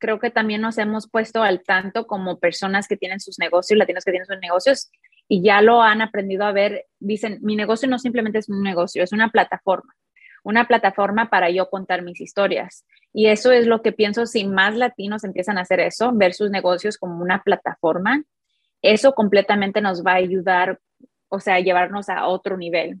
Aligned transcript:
creo 0.00 0.18
que 0.18 0.30
también 0.30 0.60
nos 0.60 0.78
hemos 0.78 1.08
puesto 1.08 1.42
al 1.42 1.62
tanto 1.62 2.06
como 2.06 2.40
personas 2.40 2.88
que 2.88 2.96
tienen 2.96 3.20
sus 3.20 3.38
negocios, 3.38 3.78
latinos 3.78 4.04
que 4.04 4.10
tienen 4.10 4.26
sus 4.26 4.40
negocios 4.40 4.90
y 5.28 5.42
ya 5.42 5.62
lo 5.62 5.82
han 5.82 6.02
aprendido 6.02 6.44
a 6.44 6.52
ver, 6.52 6.86
dicen, 6.98 7.38
mi 7.42 7.54
negocio 7.54 7.88
no 7.88 8.00
simplemente 8.00 8.38
es 8.38 8.48
un 8.48 8.62
negocio, 8.62 9.04
es 9.04 9.12
una 9.12 9.30
plataforma, 9.30 9.94
una 10.42 10.66
plataforma 10.66 11.30
para 11.30 11.50
yo 11.50 11.70
contar 11.70 12.02
mis 12.02 12.20
historias. 12.20 12.84
Y 13.12 13.26
eso 13.26 13.52
es 13.52 13.66
lo 13.66 13.82
que 13.82 13.92
pienso, 13.92 14.26
si 14.26 14.44
más 14.44 14.74
latinos 14.76 15.22
empiezan 15.22 15.58
a 15.58 15.60
hacer 15.60 15.78
eso, 15.80 16.10
ver 16.12 16.34
sus 16.34 16.50
negocios 16.50 16.98
como 16.98 17.22
una 17.22 17.42
plataforma, 17.42 18.24
eso 18.82 19.12
completamente 19.12 19.80
nos 19.80 20.04
va 20.04 20.12
a 20.12 20.16
ayudar, 20.16 20.80
o 21.28 21.38
sea, 21.38 21.56
a 21.56 21.60
llevarnos 21.60 22.08
a 22.08 22.26
otro 22.26 22.56
nivel. 22.56 23.00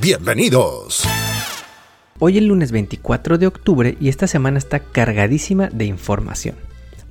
Bienvenidos. 0.00 1.02
Hoy 2.20 2.34
es 2.34 2.38
el 2.38 2.46
lunes 2.46 2.70
24 2.70 3.36
de 3.36 3.48
octubre 3.48 3.96
y 4.00 4.08
esta 4.08 4.28
semana 4.28 4.58
está 4.58 4.78
cargadísima 4.78 5.70
de 5.70 5.86
información. 5.86 6.54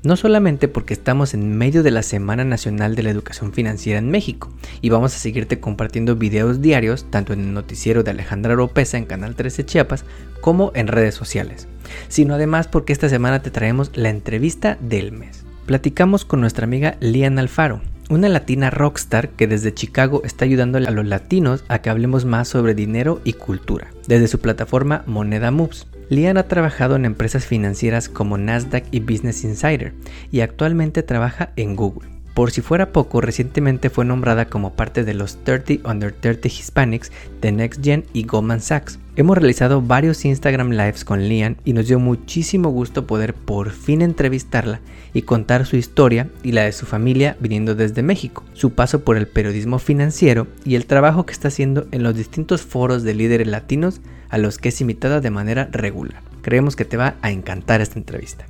No 0.04 0.16
solamente 0.16 0.70
porque 0.70 0.94
estamos 0.94 1.34
en 1.34 1.58
medio 1.58 1.84
de 1.84 1.92
la 1.92 2.02
Semana 2.02 2.45
Nacional 2.45 2.95
de 2.95 3.03
la 3.03 3.09
Educación 3.09 3.52
Financiera 3.52 4.00
en 4.00 4.09
México 4.09 4.53
y 4.80 4.88
vamos 4.88 5.14
a 5.14 5.20
seguirte 5.20 5.59
compartiendo 5.59 6.16
videos 6.16 6.61
diarios 6.61 7.11
tanto 7.11 7.34
en 7.34 7.42
el 7.42 7.53
noticiero 7.53 8.03
de 8.03 8.11
Alejandra 8.11 8.53
Oropesa 8.53 8.98
en 8.98 9.06
Canal 9.06 9.36
13 9.36 9.66
Chiapas 9.66 10.06
como 10.39 10.72
en 10.73 10.88
redes 10.88 11.16
sociales, 11.16 11.67
sino 12.08 12.36
además 12.36 12.70
porque 12.70 12.94
esta 12.94 13.09
semana 13.09 13.42
te 13.42 13.52
traemos 13.52 13.92
la 13.95 14.09
entrevista 14.09 14.78
del 14.80 15.11
mes. 15.11 15.44
Platicamos 15.66 16.23
con 16.23 16.39
nuestra 16.39 16.64
amiga 16.64 16.95
Lian 17.02 17.38
Alfaro, 17.38 17.81
una 18.09 18.30
latina 18.30 18.69
rockstar 18.69 19.30
que 19.30 19.47
desde 19.47 19.73
Chicago 19.73 20.22
está 20.23 20.45
ayudando 20.45 20.77
a 20.77 20.81
los 20.81 21.05
latinos 21.05 21.63
a 21.67 21.80
que 21.80 21.89
hablemos 21.89 22.25
más 22.25 22.47
sobre 22.47 22.73
dinero 22.73 23.22
y 23.23 23.33
cultura, 23.33 23.91
desde 24.08 24.27
su 24.27 24.39
plataforma 24.39 25.03
Moneda 25.05 25.52
Moves. 25.52 25.88
Lian 26.09 26.38
ha 26.38 26.47
trabajado 26.47 26.95
en 26.95 27.05
empresas 27.05 27.45
financieras 27.45 28.08
como 28.08 28.38
Nasdaq 28.38 28.86
y 28.91 29.02
Business 29.02 29.44
Insider 29.44 29.94
y 30.31 30.39
actualmente 30.39 31.03
trabaja 31.03 31.52
en 31.58 31.75
Google. 31.75 32.17
Por 32.38 32.52
si 32.52 32.61
fuera 32.61 32.91
poco, 32.91 33.19
recientemente 33.19 33.89
fue 33.89 34.05
nombrada 34.05 34.45
como 34.45 34.73
parte 34.73 35.03
de 35.03 35.16
los 35.16 35.43
30 35.43 35.89
Under 35.89 36.11
30 36.11 36.47
Hispanics 36.49 37.11
de 37.41 37.52
Next 37.52 37.83
Gen 37.83 38.05
y 38.13 38.27
Goldman 38.27 38.61
Sachs. 38.61 38.99
Hemos 39.16 39.39
realizado 39.39 39.81
varios 39.81 40.23
Instagram 40.23 40.69
Lives 40.69 41.03
con 41.03 41.27
Lian 41.27 41.58
y 41.65 41.73
nos 41.73 41.88
dio 41.88 41.97
muchísimo 41.97 42.69
gusto 42.69 43.08
poder 43.08 43.33
por 43.33 43.71
fin 43.71 44.03
entrevistarla 44.03 44.81
y 45.15 45.23
contar 45.23 45.65
su 45.65 45.77
historia 45.77 46.30
y 46.43 46.52
la 46.52 46.65
de 46.65 46.73
su 46.73 46.85
familia 46.85 47.35
viniendo 47.39 47.73
desde 47.73 48.03
México, 48.03 48.43
su 48.53 48.73
paso 48.73 49.03
por 49.03 49.17
el 49.17 49.27
periodismo 49.27 49.80
financiero 49.80 50.45
y 50.63 50.75
el 50.75 50.85
trabajo 50.85 51.25
que 51.25 51.33
está 51.33 51.47
haciendo 51.47 51.88
en 51.89 52.03
los 52.03 52.15
distintos 52.15 52.61
foros 52.61 53.02
de 53.02 53.15
líderes 53.15 53.47
latinos 53.47 53.99
a 54.30 54.38
los 54.38 54.59
que 54.59 54.69
es 54.69 54.80
invitada 54.80 55.21
de 55.21 55.31
manera 55.31 55.69
regular. 55.71 56.21
Creemos 56.43 56.75
que 56.75 56.85
te 56.85 56.97
va 56.97 57.15
a 57.23 57.31
encantar 57.31 57.81
esta 57.81 57.97
entrevista. 57.97 58.45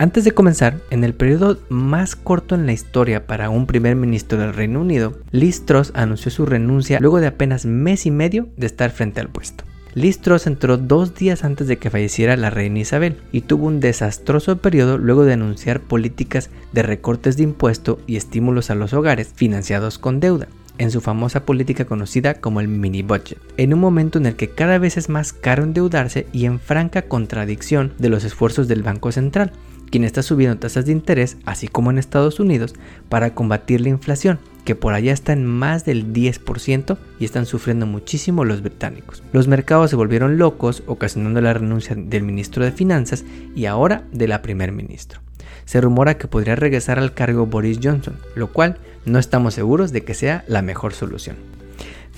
Antes 0.00 0.24
de 0.24 0.32
comenzar, 0.32 0.80
en 0.88 1.04
el 1.04 1.12
periodo 1.12 1.58
más 1.68 2.16
corto 2.16 2.54
en 2.54 2.64
la 2.64 2.72
historia 2.72 3.26
para 3.26 3.50
un 3.50 3.66
primer 3.66 3.96
ministro 3.96 4.38
del 4.38 4.54
Reino 4.54 4.80
Unido, 4.80 5.18
Liz 5.30 5.66
Truss 5.66 5.92
anunció 5.94 6.30
su 6.30 6.46
renuncia 6.46 6.98
luego 7.00 7.20
de 7.20 7.26
apenas 7.26 7.66
mes 7.66 8.06
y 8.06 8.10
medio 8.10 8.48
de 8.56 8.64
estar 8.64 8.92
frente 8.92 9.20
al 9.20 9.28
puesto. 9.28 9.64
Liz 9.92 10.20
Truss 10.20 10.46
entró 10.46 10.78
dos 10.78 11.14
días 11.16 11.44
antes 11.44 11.66
de 11.66 11.76
que 11.76 11.90
falleciera 11.90 12.38
la 12.38 12.48
reina 12.48 12.78
Isabel 12.78 13.18
y 13.30 13.42
tuvo 13.42 13.66
un 13.66 13.80
desastroso 13.80 14.56
periodo 14.56 14.96
luego 14.96 15.24
de 15.24 15.34
anunciar 15.34 15.80
políticas 15.80 16.48
de 16.72 16.82
recortes 16.82 17.36
de 17.36 17.42
impuesto 17.42 18.00
y 18.06 18.16
estímulos 18.16 18.70
a 18.70 18.76
los 18.76 18.94
hogares 18.94 19.30
financiados 19.34 19.98
con 19.98 20.18
deuda 20.18 20.48
en 20.80 20.90
su 20.90 21.02
famosa 21.02 21.44
política 21.44 21.84
conocida 21.84 22.40
como 22.40 22.60
el 22.60 22.68
mini 22.68 23.02
budget, 23.02 23.36
en 23.58 23.74
un 23.74 23.80
momento 23.80 24.18
en 24.18 24.24
el 24.24 24.34
que 24.34 24.48
cada 24.48 24.78
vez 24.78 24.96
es 24.96 25.10
más 25.10 25.34
caro 25.34 25.62
endeudarse 25.62 26.26
y 26.32 26.46
en 26.46 26.58
franca 26.58 27.02
contradicción 27.02 27.92
de 27.98 28.08
los 28.08 28.24
esfuerzos 28.24 28.66
del 28.66 28.82
Banco 28.82 29.12
Central, 29.12 29.52
quien 29.90 30.04
está 30.04 30.22
subiendo 30.22 30.58
tasas 30.58 30.86
de 30.86 30.92
interés, 30.92 31.36
así 31.44 31.68
como 31.68 31.90
en 31.90 31.98
Estados 31.98 32.40
Unidos, 32.40 32.74
para 33.08 33.34
combatir 33.34 33.80
la 33.80 33.88
inflación, 33.88 34.38
que 34.64 34.74
por 34.74 34.94
allá 34.94 35.12
está 35.12 35.32
en 35.32 35.44
más 35.44 35.84
del 35.84 36.12
10% 36.12 36.96
y 37.18 37.24
están 37.24 37.46
sufriendo 37.46 37.86
muchísimo 37.86 38.44
los 38.44 38.62
británicos. 38.62 39.22
Los 39.32 39.48
mercados 39.48 39.90
se 39.90 39.96
volvieron 39.96 40.38
locos, 40.38 40.82
ocasionando 40.86 41.40
la 41.40 41.54
renuncia 41.54 41.96
del 41.96 42.22
ministro 42.22 42.64
de 42.64 42.72
Finanzas 42.72 43.24
y 43.54 43.66
ahora 43.66 44.04
de 44.12 44.28
la 44.28 44.42
primer 44.42 44.72
ministro. 44.72 45.20
Se 45.64 45.80
rumora 45.80 46.18
que 46.18 46.28
podría 46.28 46.56
regresar 46.56 46.98
al 46.98 47.14
cargo 47.14 47.46
Boris 47.46 47.80
Johnson, 47.82 48.16
lo 48.34 48.52
cual 48.52 48.78
no 49.04 49.18
estamos 49.18 49.54
seguros 49.54 49.92
de 49.92 50.02
que 50.02 50.14
sea 50.14 50.44
la 50.46 50.62
mejor 50.62 50.92
solución. 50.94 51.36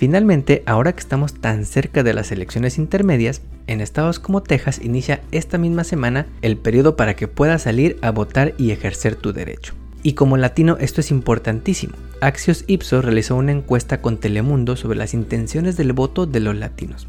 Finalmente, 0.03 0.65
ahora 0.67 0.93
que 0.95 0.99
estamos 0.99 1.35
tan 1.35 1.65
cerca 1.65 2.03
de 2.03 2.13
las 2.13 2.33
elecciones 2.33 2.77
intermedias, 2.77 3.41
en 3.69 3.81
estados 3.81 4.19
como 4.19 4.43
Texas 4.43 4.81
inicia 4.83 5.23
esta 5.31 5.59
misma 5.59 5.85
semana 5.85 6.27
el 6.43 6.57
periodo 6.57 6.97
para 6.97 7.15
que 7.15 7.29
puedas 7.29 7.63
salir 7.63 7.99
a 8.03 8.11
votar 8.11 8.53
y 8.59 8.73
ejercer 8.73 9.15
tu 9.15 9.33
derecho. 9.33 9.75
Y 10.03 10.15
como 10.15 10.37
latino 10.37 10.77
esto 10.81 11.01
es 11.01 11.13
importantísimo. 11.13 11.95
Axios 12.21 12.65
Ipsos 12.67 13.05
realizó 13.05 13.37
una 13.37 13.53
encuesta 13.53 14.01
con 14.01 14.19
Telemundo 14.19 14.75
sobre 14.75 14.99
las 14.99 15.15
intenciones 15.15 15.77
del 15.77 15.93
voto 15.93 16.27
de 16.27 16.41
los 16.41 16.57
latinos. 16.57 17.07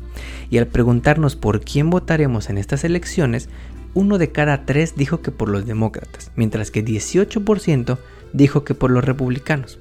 Y 0.52 0.60
al 0.60 0.68
preguntarnos 0.68 1.36
por 1.36 1.62
quién 1.62 1.90
votaremos 1.90 2.52
en 2.52 2.60
estas 2.60 2.84
elecciones, 2.84 3.50
uno 3.96 4.20
de 4.20 4.32
cada 4.32 4.68
tres 4.68 4.94
dijo 4.96 5.20
que 5.24 5.32
por 5.32 5.50
los 5.50 5.66
demócratas, 5.66 6.32
mientras 6.36 6.70
que 6.70 6.86
18% 6.86 7.98
dijo 8.34 8.64
que 8.64 8.76
por 8.76 8.92
los 8.92 9.04
republicanos. 9.04 9.80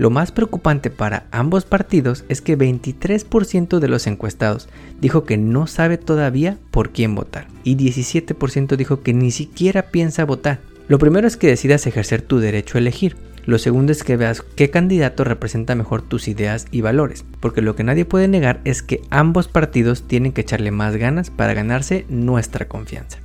Lo 0.00 0.08
más 0.08 0.32
preocupante 0.32 0.88
para 0.88 1.26
ambos 1.30 1.66
partidos 1.66 2.24
es 2.30 2.40
que 2.40 2.56
23% 2.56 3.80
de 3.80 3.88
los 3.88 4.06
encuestados 4.06 4.70
dijo 4.98 5.24
que 5.24 5.36
no 5.36 5.66
sabe 5.66 5.98
todavía 5.98 6.56
por 6.70 6.88
quién 6.88 7.14
votar 7.14 7.48
y 7.64 7.76
17% 7.76 8.76
dijo 8.76 9.02
que 9.02 9.12
ni 9.12 9.30
siquiera 9.30 9.90
piensa 9.90 10.24
votar. 10.24 10.60
Lo 10.88 10.98
primero 10.98 11.26
es 11.26 11.36
que 11.36 11.48
decidas 11.48 11.86
ejercer 11.86 12.22
tu 12.22 12.38
derecho 12.38 12.78
a 12.78 12.80
elegir. 12.80 13.18
Lo 13.44 13.58
segundo 13.58 13.92
es 13.92 14.02
que 14.02 14.16
veas 14.16 14.40
qué 14.40 14.70
candidato 14.70 15.22
representa 15.22 15.74
mejor 15.74 16.00
tus 16.00 16.28
ideas 16.28 16.64
y 16.70 16.80
valores, 16.80 17.26
porque 17.38 17.60
lo 17.60 17.76
que 17.76 17.84
nadie 17.84 18.06
puede 18.06 18.26
negar 18.26 18.62
es 18.64 18.82
que 18.82 19.02
ambos 19.10 19.48
partidos 19.48 20.08
tienen 20.08 20.32
que 20.32 20.40
echarle 20.40 20.70
más 20.70 20.96
ganas 20.96 21.28
para 21.28 21.52
ganarse 21.52 22.06
nuestra 22.08 22.68
confianza. 22.68 23.18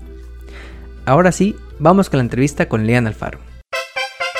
Ahora 1.05 1.31
sí, 1.31 1.55
vamos 1.79 2.09
con 2.09 2.17
la 2.17 2.23
entrevista 2.23 2.67
con 2.67 2.85
Lean 2.85 3.07
Alfaro. 3.07 3.54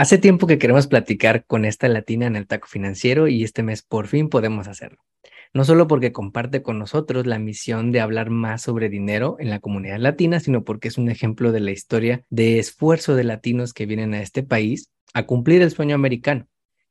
Hace 0.00 0.16
tiempo 0.16 0.46
que 0.46 0.56
queremos 0.56 0.86
platicar 0.86 1.44
con 1.44 1.66
esta 1.66 1.86
latina 1.86 2.26
en 2.26 2.34
el 2.34 2.46
taco 2.46 2.66
financiero 2.66 3.28
y 3.28 3.44
este 3.44 3.62
mes 3.62 3.82
por 3.82 4.06
fin 4.06 4.30
podemos 4.30 4.66
hacerlo. 4.66 5.04
No 5.52 5.66
solo 5.66 5.88
porque 5.88 6.10
comparte 6.10 6.62
con 6.62 6.78
nosotros 6.78 7.26
la 7.26 7.38
misión 7.38 7.92
de 7.92 8.00
hablar 8.00 8.30
más 8.30 8.62
sobre 8.62 8.88
dinero 8.88 9.36
en 9.40 9.50
la 9.50 9.60
comunidad 9.60 9.98
latina, 9.98 10.40
sino 10.40 10.64
porque 10.64 10.88
es 10.88 10.96
un 10.96 11.10
ejemplo 11.10 11.52
de 11.52 11.60
la 11.60 11.72
historia 11.72 12.24
de 12.30 12.58
esfuerzo 12.58 13.14
de 13.14 13.24
latinos 13.24 13.74
que 13.74 13.84
vienen 13.84 14.14
a 14.14 14.22
este 14.22 14.42
país 14.42 14.90
a 15.12 15.26
cumplir 15.26 15.60
el 15.60 15.70
sueño 15.70 15.96
americano. 15.96 16.48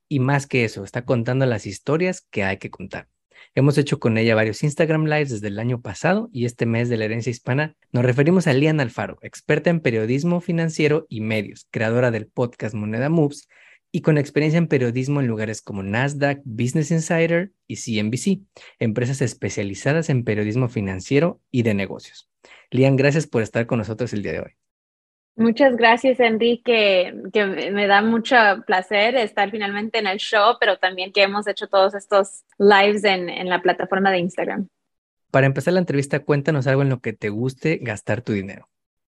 Y 0.07 0.19
más 0.19 0.45
que 0.45 0.63
eso, 0.63 0.83
está 0.83 1.03
contando 1.03 1.47
las 1.47 1.65
historias 1.65 2.27
que 2.29 2.43
hay 2.43 2.57
que 2.57 2.69
contar. 2.69 3.07
Hemos 3.55 3.77
hecho 3.77 3.99
con 3.99 4.17
ella 4.17 4.35
varios 4.35 4.63
Instagram 4.63 5.05
Lives 5.05 5.31
desde 5.31 5.47
el 5.47 5.59
año 5.59 5.81
pasado 5.81 6.29
y 6.31 6.45
este 6.45 6.65
mes 6.65 6.87
de 6.87 6.97
la 6.97 7.05
herencia 7.05 7.31
hispana 7.31 7.75
nos 7.91 8.05
referimos 8.05 8.45
a 8.45 8.53
Lian 8.53 8.79
Alfaro, 8.79 9.17
experta 9.21 9.71
en 9.71 9.79
periodismo 9.79 10.39
financiero 10.39 11.07
y 11.09 11.21
medios, 11.21 11.67
creadora 11.71 12.11
del 12.11 12.27
podcast 12.27 12.75
Moneda 12.75 13.09
Moves 13.09 13.47
y 13.91 14.01
con 14.01 14.19
experiencia 14.19 14.59
en 14.59 14.67
periodismo 14.67 15.19
en 15.19 15.27
lugares 15.27 15.63
como 15.63 15.81
Nasdaq, 15.81 16.41
Business 16.45 16.91
Insider 16.91 17.51
y 17.67 17.77
CNBC, 17.77 18.41
empresas 18.77 19.21
especializadas 19.21 20.09
en 20.09 20.23
periodismo 20.23 20.69
financiero 20.69 21.41
y 21.49 21.63
de 21.63 21.73
negocios. 21.73 22.29
Lian, 22.69 22.95
gracias 22.95 23.25
por 23.25 23.41
estar 23.41 23.65
con 23.65 23.79
nosotros 23.79 24.13
el 24.13 24.21
día 24.21 24.33
de 24.33 24.39
hoy. 24.41 24.51
Muchas 25.39 25.77
gracias, 25.77 26.19
Enrique, 26.19 27.13
que 27.31 27.45
me 27.71 27.87
da 27.87 28.01
mucho 28.01 28.35
placer 28.67 29.15
estar 29.15 29.49
finalmente 29.49 29.97
en 29.97 30.05
el 30.05 30.17
show, 30.17 30.57
pero 30.59 30.77
también 30.77 31.13
que 31.13 31.23
hemos 31.23 31.47
hecho 31.47 31.67
todos 31.67 31.95
estos 31.95 32.43
lives 32.57 33.05
en, 33.05 33.29
en 33.29 33.47
la 33.47 33.61
plataforma 33.61 34.11
de 34.11 34.17
Instagram. 34.17 34.67
Para 35.31 35.47
empezar 35.47 35.73
la 35.73 35.79
entrevista, 35.79 36.19
cuéntanos 36.19 36.67
algo 36.67 36.81
en 36.81 36.89
lo 36.89 36.99
que 36.99 37.13
te 37.13 37.29
guste 37.29 37.79
gastar 37.81 38.21
tu 38.21 38.33
dinero. 38.33 38.67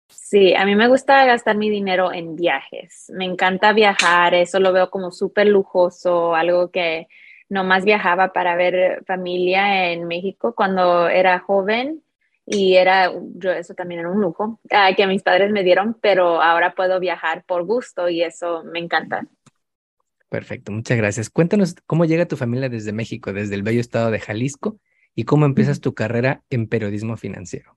Sí, 0.09 0.55
a 0.55 0.65
mí 0.65 0.75
me 0.75 0.89
gusta 0.89 1.27
gastar 1.27 1.59
mi 1.59 1.69
dinero 1.69 2.11
en 2.11 2.37
viajes. 2.37 3.13
Me 3.15 3.27
encanta 3.27 3.75
viajar, 3.75 4.33
eso 4.33 4.61
lo 4.61 4.73
veo 4.73 4.89
como 4.89 5.11
súper 5.11 5.49
lujoso, 5.49 6.35
algo 6.35 6.71
que 6.71 7.07
nomás 7.51 7.85
viajaba 7.85 8.33
para 8.33 8.57
ver 8.57 9.05
familia 9.07 9.93
en 9.93 10.07
México 10.07 10.55
cuando 10.55 11.07
era 11.07 11.39
joven 11.39 12.03
y 12.47 12.75
era, 12.77 13.11
yo 13.35 13.53
eso 13.53 13.75
también 13.75 14.01
era 14.01 14.11
un 14.11 14.21
lujo 14.21 14.61
uh, 14.65 14.95
que 14.97 15.07
mis 15.07 15.23
padres 15.23 15.51
me 15.51 15.63
dieron, 15.63 15.97
pero 16.01 16.43
ahora 16.43 16.75
puedo 16.75 17.01
viajar 17.01 17.45
por 17.47 17.65
gusto 17.65 18.09
y 18.09 18.23
eso 18.23 18.65
me 18.65 18.79
encanta. 18.79 19.27
Perfecto, 20.29 20.73
muchas 20.73 20.99
gracias. 20.99 21.31
Cuéntanos 21.31 21.77
cómo 21.87 22.05
llega 22.05 22.27
tu 22.27 22.37
familia 22.37 22.69
desde 22.69 22.93
México, 22.93 23.33
desde 23.33 23.55
el 23.55 23.63
bello 23.63 23.81
estado 23.81 24.11
de 24.11 24.21
Jalisco, 24.21 24.79
y 25.15 25.25
cómo 25.25 25.47
empiezas 25.47 25.81
tu 25.81 25.95
carrera 25.95 26.43
en 26.51 26.69
periodismo 26.69 27.17
financiero. 27.17 27.77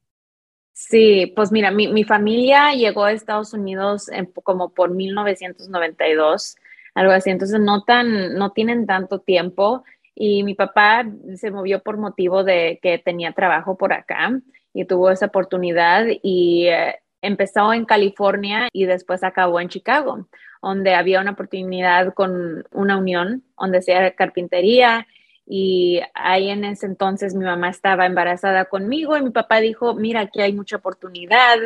Sí, 0.74 1.34
pues 1.36 1.52
mira, 1.52 1.72
mi, 1.72 1.88
mi 1.88 2.04
familia 2.04 2.74
llegó 2.74 3.06
a 3.06 3.12
Estados 3.12 3.54
Unidos 3.54 4.10
en, 4.10 4.26
como 4.44 4.74
por 4.74 4.92
1992, 4.92 6.56
algo 6.94 7.12
así, 7.14 7.30
entonces 7.30 7.60
no 7.60 7.84
tan, 7.84 8.34
no 8.36 8.52
tienen 8.52 8.86
tanto 8.86 9.20
tiempo 9.20 9.84
y 10.20 10.42
mi 10.42 10.56
papá 10.56 11.06
se 11.36 11.52
movió 11.52 11.84
por 11.84 11.98
motivo 11.98 12.44
de 12.44 12.80
que 12.82 12.98
tenía 12.98 13.34
trabajo 13.34 13.78
por 13.78 13.94
acá 13.94 14.32
y 14.74 14.86
tuvo 14.86 15.12
esa 15.12 15.28
oportunidad 15.28 16.08
y 16.24 16.66
eh, 16.70 16.96
empezó 17.22 17.72
en 17.72 17.86
California 17.86 18.68
y 18.74 18.86
después 18.86 19.24
acabó 19.24 19.60
en 19.60 19.70
Chicago, 19.70 20.28
donde 20.60 20.96
había 20.96 21.22
una 21.22 21.32
oportunidad 21.32 22.16
con 22.16 22.66
una 22.72 22.98
unión 22.98 23.44
donde 23.60 23.78
hacía 23.78 24.16
carpintería 24.16 25.06
y 25.46 26.02
ahí 26.16 26.50
en 26.50 26.66
ese 26.66 26.88
entonces 26.88 27.36
mi 27.36 27.46
mamá 27.46 27.70
estaba 27.70 28.08
embarazada 28.08 28.66
conmigo 28.66 29.16
y 29.18 29.22
mi 29.22 29.30
papá 29.30 29.60
dijo, 29.60 29.94
mira, 29.94 30.22
aquí 30.22 30.42
hay 30.42 30.52
mucha 30.52 30.78
oportunidad, 30.78 31.58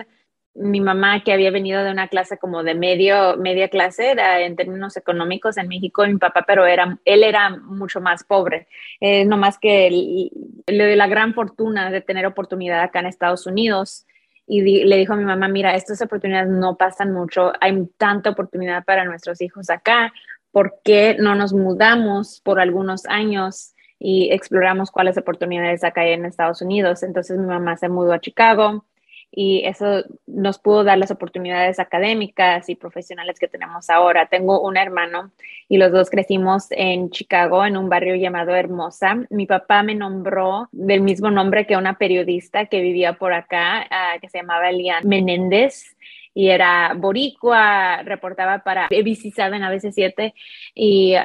mi 0.53 0.81
mamá 0.81 1.23
que 1.23 1.31
había 1.31 1.49
venido 1.49 1.83
de 1.83 1.91
una 1.91 2.09
clase 2.09 2.37
como 2.37 2.63
de 2.63 2.75
medio, 2.75 3.37
media 3.37 3.69
clase 3.69 4.11
era 4.11 4.41
en 4.41 4.55
términos 4.55 4.97
económicos 4.97 5.57
en 5.57 5.67
México, 5.67 6.05
mi 6.05 6.17
papá, 6.17 6.43
pero 6.45 6.65
era, 6.65 6.99
él 7.05 7.23
era 7.23 7.49
mucho 7.49 8.01
más 8.01 8.23
pobre, 8.23 8.67
eh, 8.99 9.23
no 9.25 9.37
más 9.37 9.57
que 9.57 10.29
le 10.67 10.95
la 10.95 11.07
gran 11.07 11.33
fortuna 11.33 11.89
de 11.89 12.01
tener 12.01 12.25
oportunidad 12.25 12.81
acá 12.81 12.99
en 12.99 13.05
Estados 13.05 13.45
Unidos. 13.47 14.05
Y 14.47 14.61
le 14.61 14.97
dijo 14.97 15.13
a 15.13 15.15
mi 15.15 15.23
mamá, 15.23 15.47
mira, 15.47 15.75
estas 15.75 16.01
oportunidades 16.01 16.49
no 16.49 16.75
pasan 16.75 17.13
mucho, 17.13 17.53
hay 17.61 17.87
tanta 17.97 18.31
oportunidad 18.31 18.83
para 18.83 19.05
nuestros 19.05 19.41
hijos 19.41 19.69
acá, 19.69 20.11
¿por 20.51 20.79
qué 20.83 21.15
no 21.17 21.35
nos 21.35 21.53
mudamos 21.53 22.41
por 22.41 22.59
algunos 22.59 23.05
años 23.05 23.73
y 23.97 24.29
exploramos 24.33 24.91
cuáles 24.91 25.17
oportunidades 25.17 25.85
acá 25.85 26.01
hay 26.01 26.11
en 26.13 26.25
Estados 26.25 26.61
Unidos? 26.61 27.03
Entonces 27.03 27.37
mi 27.37 27.45
mamá 27.45 27.77
se 27.77 27.87
mudó 27.87 28.11
a 28.11 28.19
Chicago 28.19 28.83
y 29.31 29.63
eso 29.65 30.03
nos 30.27 30.59
pudo 30.59 30.83
dar 30.83 30.97
las 30.97 31.09
oportunidades 31.09 31.79
académicas 31.79 32.67
y 32.69 32.75
profesionales 32.75 33.39
que 33.39 33.47
tenemos 33.47 33.89
ahora. 33.89 34.27
Tengo 34.27 34.59
un 34.59 34.75
hermano 34.75 35.31
y 35.69 35.77
los 35.77 35.91
dos 35.91 36.09
crecimos 36.09 36.67
en 36.71 37.09
Chicago, 37.11 37.65
en 37.65 37.77
un 37.77 37.87
barrio 37.87 38.15
llamado 38.15 38.53
Hermosa. 38.53 39.25
Mi 39.29 39.45
papá 39.45 39.83
me 39.83 39.95
nombró 39.95 40.67
del 40.73 40.99
mismo 41.01 41.31
nombre 41.31 41.65
que 41.65 41.77
una 41.77 41.97
periodista 41.97 42.65
que 42.65 42.81
vivía 42.81 43.13
por 43.13 43.31
acá, 43.31 43.87
ah, 43.89 44.15
que 44.19 44.27
se 44.27 44.39
llamaba 44.39 44.69
Elian 44.69 45.07
Menéndez 45.07 45.95
y 46.33 46.49
era 46.49 46.93
boricua, 46.93 48.03
reportaba 48.03 48.59
para 48.59 48.89
ABC7 48.89 49.55
en 49.55 49.63
ABC7 49.63 50.33
y, 50.75 51.15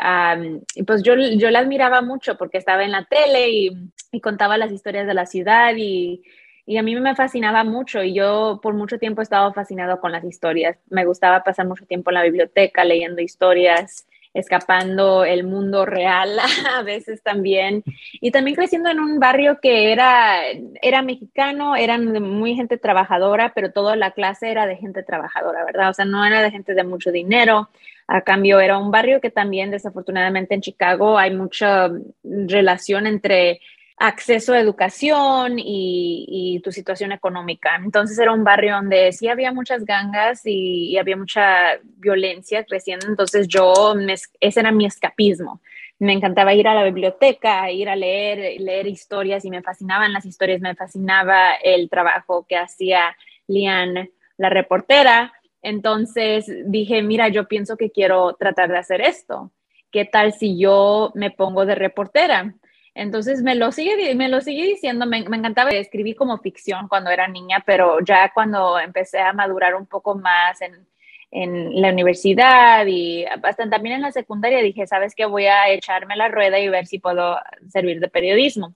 y 0.75 0.82
pues 0.85 1.02
yo, 1.02 1.14
yo 1.17 1.50
la 1.50 1.61
admiraba 1.61 2.02
mucho 2.02 2.37
porque 2.37 2.59
estaba 2.59 2.85
en 2.85 2.93
la 2.93 3.05
tele 3.05 3.50
y, 3.50 3.70
y 4.12 4.20
contaba 4.20 4.59
las 4.59 4.70
historias 4.73 5.06
de 5.06 5.14
la 5.14 5.26
ciudad 5.26 5.75
y 5.76 6.23
y 6.67 6.79
a 6.79 6.83
mí 6.83 6.97
me 6.97 7.15
fascinaba 7.15 7.63
mucho 7.63 8.03
y 8.03 8.13
yo 8.13 8.59
por 8.61 8.75
mucho 8.75 8.99
tiempo 8.99 9.21
he 9.21 9.25
estado 9.25 9.53
fascinado 9.53 10.01
con 10.01 10.11
las 10.11 10.25
historias. 10.25 10.77
Me 10.91 11.05
gustaba 11.05 11.45
pasar 11.45 11.67
mucho 11.67 11.87
tiempo 11.87 12.11
en 12.11 12.15
la 12.15 12.25
biblioteca 12.25 12.85
leyendo 12.85 13.23
historias, 13.23 14.09
escapando 14.35 15.25
el 15.25 15.45
mundo 15.45 15.87
real 15.87 16.39
a 16.77 16.83
veces 16.83 17.23
también. 17.23 17.85
Y 18.21 18.33
también 18.33 18.57
creciendo 18.57 18.91
en 18.91 18.99
un 18.99 19.21
barrio 19.21 19.61
que 19.61 19.93
era, 19.93 20.43
era 20.83 21.03
mexicano, 21.03 21.77
eran 21.77 22.21
muy 22.21 22.57
gente 22.57 22.79
trabajadora, 22.79 23.53
pero 23.55 23.71
toda 23.71 23.95
la 23.95 24.11
clase 24.11 24.51
era 24.51 24.67
de 24.67 24.77
gente 24.77 25.05
trabajadora, 25.05 25.65
¿verdad? 25.65 25.91
O 25.91 25.95
sea, 25.95 26.05
no 26.05 26.25
era 26.25 26.43
de 26.43 26.51
gente 26.51 26.75
de 26.75 26.83
mucho 26.83 27.12
dinero. 27.12 27.71
A 28.09 28.23
cambio, 28.23 28.59
era 28.61 28.79
un 28.79 28.91
barrio 28.91 29.21
que 29.21 29.31
también 29.31 29.71
desafortunadamente 29.71 30.55
en 30.55 30.61
Chicago 30.61 31.19
hay 31.19 31.33
mucha 31.35 31.91
relación 32.23 33.07
entre 33.07 33.61
acceso 33.97 34.53
a 34.53 34.61
educación 34.61 35.59
y, 35.59 36.61
tu 36.65 36.73
situación 36.73 37.13
económica. 37.13 37.77
Entonces 37.77 38.19
era 38.19 38.33
un 38.33 38.43
barrio 38.43 38.75
donde 38.75 39.13
sí 39.13 39.29
había 39.29 39.53
muchas 39.53 39.85
gangas 39.85 40.43
y, 40.45 40.97
había 40.99 41.17
mucha 41.17 41.79
violencia 41.97 42.65
creciendo. 42.65 43.07
Entonces 43.09 43.47
yo, 43.49 43.95
ese 44.41 44.61
era 44.61 44.73
mi 44.73 44.87
escapismo. 44.87 45.61
Me 45.99 46.13
encantaba 46.13 46.55
ir 46.55 46.69
a 46.69 46.75
la 46.75 46.85
biblioteca, 46.85 47.71
ir 47.71 47.89
a 47.89 47.97
leer, 47.97 48.61
leer 48.61 48.87
historias 48.87 49.45
y 49.45 49.51
me 49.51 49.63
fascinaban 49.63 50.13
las 50.13 50.27
historias, 50.27 50.61
me 50.61 50.75
fascinaba 50.75 51.55
el 51.63 51.89
trabajo 51.89 52.45
que 52.47 52.57
hacía 52.57 53.17
Lian, 53.47 54.11
la 54.37 54.51
reportera. 54.51 55.33
Entonces 55.63 56.45
dije, 56.67 57.03
mira, 57.03 57.29
yo 57.29 57.49
pienso 57.49 57.77
que 57.77 57.91
quiero 57.91 58.35
tratar 58.35 58.71
de 58.71 58.79
hacer 58.79 59.01
esto. 59.01 59.53
¿Qué 59.91 60.05
tal 60.05 60.33
si 60.33 60.59
yo 60.59 61.13
me 61.15 61.31
pongo 61.31 61.65
de 61.65 61.75
reportera? 61.77 62.55
Entonces 62.97 63.43
me 63.43 63.55
lo 63.55 63.73
sigue, 63.73 64.15
me 64.15 64.31
lo 64.31 64.41
sigue 64.41 64.65
diciendo, 64.65 65.05
me, 65.05 65.19
encantaba 65.19 65.69
escribir 65.71 66.17
como 66.17 66.39
ficción 66.39 66.89
cuando 66.89 67.11
era 67.11 67.29
niña, 67.29 67.63
pero 67.67 68.01
ya 68.01 68.33
cuando 68.33 68.79
empecé 68.79 69.19
a 69.19 69.35
madurar 69.35 69.75
un 69.75 69.85
poco 69.87 70.15
más 70.17 70.63
en, 70.63 70.87
la 71.31 71.91
universidad 71.91 72.87
y 72.87 73.27
hasta 73.27 73.69
también 73.69 73.97
en 73.97 74.03
la 74.03 74.13
secundaria 74.13 74.63
dije, 74.63 74.87
sabes 74.87 75.15
que 75.15 75.27
voy 75.27 75.45
a 75.45 75.69
echarme 75.69 76.17
la 76.17 76.29
rueda 76.29 76.59
y 76.59 76.69
ver 76.71 76.87
si 76.87 76.99
puedo 76.99 77.39
servir 77.69 78.01
de 78.01 78.09
periodismo. 78.09 78.75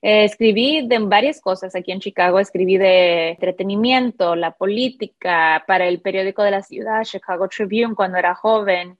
escribí 0.00 0.86
de 0.86 0.98
varias 1.00 1.40
cosas 1.40 1.74
aquí 1.74 1.90
en 1.90 2.00
Chicago, 2.00 2.38
escribí 2.38 2.76
de 2.78 3.30
entretenimiento, 3.30 4.36
la 4.36 4.52
política, 4.52 5.64
para 5.66 5.88
el 5.88 6.00
periódico 6.00 6.44
de 6.44 6.52
la 6.52 6.62
ciudad, 6.62 7.02
Chicago 7.02 7.48
Tribune, 7.48 7.96
cuando 7.96 8.18
era 8.18 8.36
joven 8.36 8.98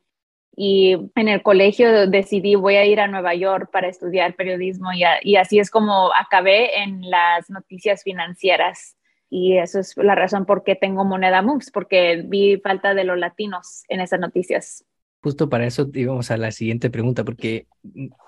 y 0.59 0.97
en 1.15 1.29
el 1.29 1.43
colegio 1.43 2.09
decidí 2.09 2.55
voy 2.55 2.77
a 2.77 2.87
ir 2.87 2.99
a 2.99 3.07
Nueva 3.07 3.35
York 3.35 3.69
para 3.71 3.89
estudiar 3.89 4.35
periodismo 4.37 4.89
y, 4.95 5.37
así 5.37 5.59
es 5.59 5.71
como 5.71 6.11
acabé 6.15 6.83
en 6.83 7.03
las 7.11 7.51
noticias 7.51 8.03
financieras. 8.03 8.97
Y 9.29 9.59
eso 9.59 9.81
es 9.81 9.95
la 9.97 10.15
razón 10.15 10.47
por 10.47 10.65
qué 10.65 10.75
tengo 10.75 11.05
Moneda 11.05 11.43
Moves, 11.43 11.71
porque 11.71 12.23
vi 12.25 12.57
falta 12.59 12.95
de 12.95 13.05
los 13.05 13.19
latinos 13.19 13.83
en 13.89 14.01
esas 14.01 14.19
noticias. 14.19 14.85
Justo 15.21 15.49
para 15.51 15.67
eso 15.67 15.91
íbamos 15.93 16.31
a 16.31 16.39
la 16.39 16.53
siguiente 16.53 16.89
pregunta, 16.89 17.25
porque 17.25 17.67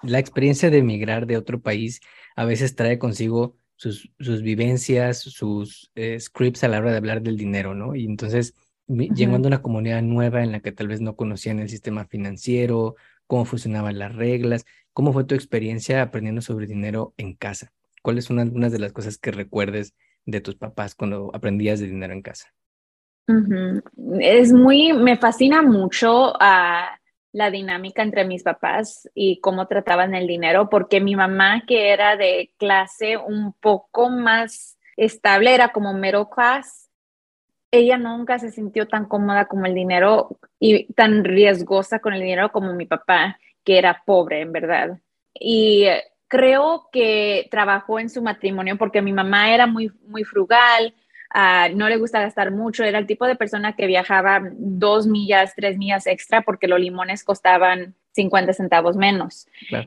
la 0.02 0.18
experiencia 0.18 0.70
de 0.70 0.78
emigrar 0.78 1.26
de 1.26 1.37
otro 1.37 1.61
país 1.61 2.00
a 2.37 2.44
veces 2.44 2.75
trae 2.75 2.99
consigo 2.99 3.56
sus, 3.76 4.11
sus 4.18 4.42
vivencias, 4.42 5.20
sus 5.20 5.92
eh, 5.94 6.18
scripts 6.20 6.64
a 6.64 6.68
la 6.68 6.78
hora 6.78 6.90
de 6.90 6.97
hablar 6.99 7.23
del 7.23 7.38
dinero, 7.38 7.75
¿no? 7.75 7.94
Y 7.94 8.04
entonces 8.04 8.54
llegando 8.88 9.47
a 9.47 9.50
una 9.50 9.62
comunidad 9.62 10.02
nueva 10.02 10.42
en 10.42 10.52
la 10.52 10.61
que 10.61 10.73
tal 10.73 10.88
vez 10.88 11.00
no 11.00 11.16
conocían 11.16 11.59
el 11.61 11.68
sistema 11.68 12.07
financiero, 12.07 12.97
cómo 13.26 13.45
funcionaban 13.45 13.99
las 13.99 14.14
reglas. 14.14 14.64
¿Cómo 14.92 15.12
fue 15.12 15.23
tu 15.23 15.37
experiencia 15.37 16.02
aprendiendo 16.02 16.42
sobre 16.42 16.66
dinero 16.66 17.14
en 17.18 17.35
casa? 17.35 17.73
¿Cuáles 18.02 18.25
son 18.25 18.40
algunas 18.40 18.73
de 18.73 18.80
las 18.80 18.92
cosas 18.92 19.16
que 19.16 19.30
recuerdes 19.30 19.95
de 20.25 20.40
tus 20.40 20.57
papás 20.57 20.97
cuando 20.97 21.30
aprendías 21.33 21.78
de 21.78 21.87
dinero 21.87 22.12
en 22.12 22.23
casa? 22.23 22.52
Es 24.18 24.52
muy, 24.52 24.92
me 24.92 25.16
fascina 25.16 25.62
mucho 25.62 26.33
ah, 26.40 26.99
la 27.33 27.50
dinámica 27.50 28.02
entre 28.02 28.25
mis 28.25 28.42
papás 28.42 29.09
y 29.14 29.38
cómo 29.40 29.68
trataban 29.68 30.14
el 30.14 30.26
dinero, 30.26 30.68
porque 30.71 31.00
mi 31.00 31.14
mamá, 31.14 31.62
que 31.66 31.90
era 31.90 32.16
de 32.16 32.52
clase 32.59 33.18
un 33.18 33.52
poco 33.52 34.09
más 34.09 34.78
estable, 34.97 35.54
era 35.54 35.68
como 35.68 35.92
middle 35.95 36.26
class, 36.35 36.88
ella 37.70 37.98
nunca 37.98 38.38
se 38.38 38.50
sintió 38.50 38.87
tan 38.88 39.06
cómoda 39.06 39.46
como 39.46 39.66
el 39.66 39.75
dinero 39.75 40.38
y 40.58 40.92
tan 40.94 41.25
riesgosa 41.25 41.98
con 41.98 42.14
el 42.14 42.20
dinero 42.20 42.50
como 42.50 42.72
mi 42.72 42.87
papá, 42.87 43.38
que 43.64 43.78
era 43.78 44.02
pobre, 44.06 44.40
en 44.40 44.52
verdad. 44.52 44.98
Y 45.34 45.87
creo 46.28 46.88
que 46.92 47.48
trabajó 47.50 47.98
en 48.00 48.10
su 48.10 48.22
matrimonio 48.22 48.76
porque 48.76 49.02
mi 49.02 49.12
mamá 49.12 49.52
era 49.52 49.66
muy, 49.66 49.92
muy 50.06 50.25
frugal, 50.25 50.94
ah, 51.30 51.68
no 51.75 51.88
le 51.88 51.96
gusta 51.96 52.20
gastar 52.20 52.50
mucho, 52.50 52.84
era 52.84 52.98
el 52.98 53.06
tipo 53.06 53.26
de 53.26 53.37
persona 53.37 53.76
que 53.76 53.87
viajaba 53.87 54.42
dos 54.52 55.06
millas, 55.06 55.54
tres 55.54 55.76
millas 55.76 56.06
extra 56.06 56.42
porque 56.42 56.68
los 56.68 56.80
limones 56.80 57.25
costaban 57.25 57.94
50 58.18 58.52
centavos 58.52 58.96
menos, 58.96 59.46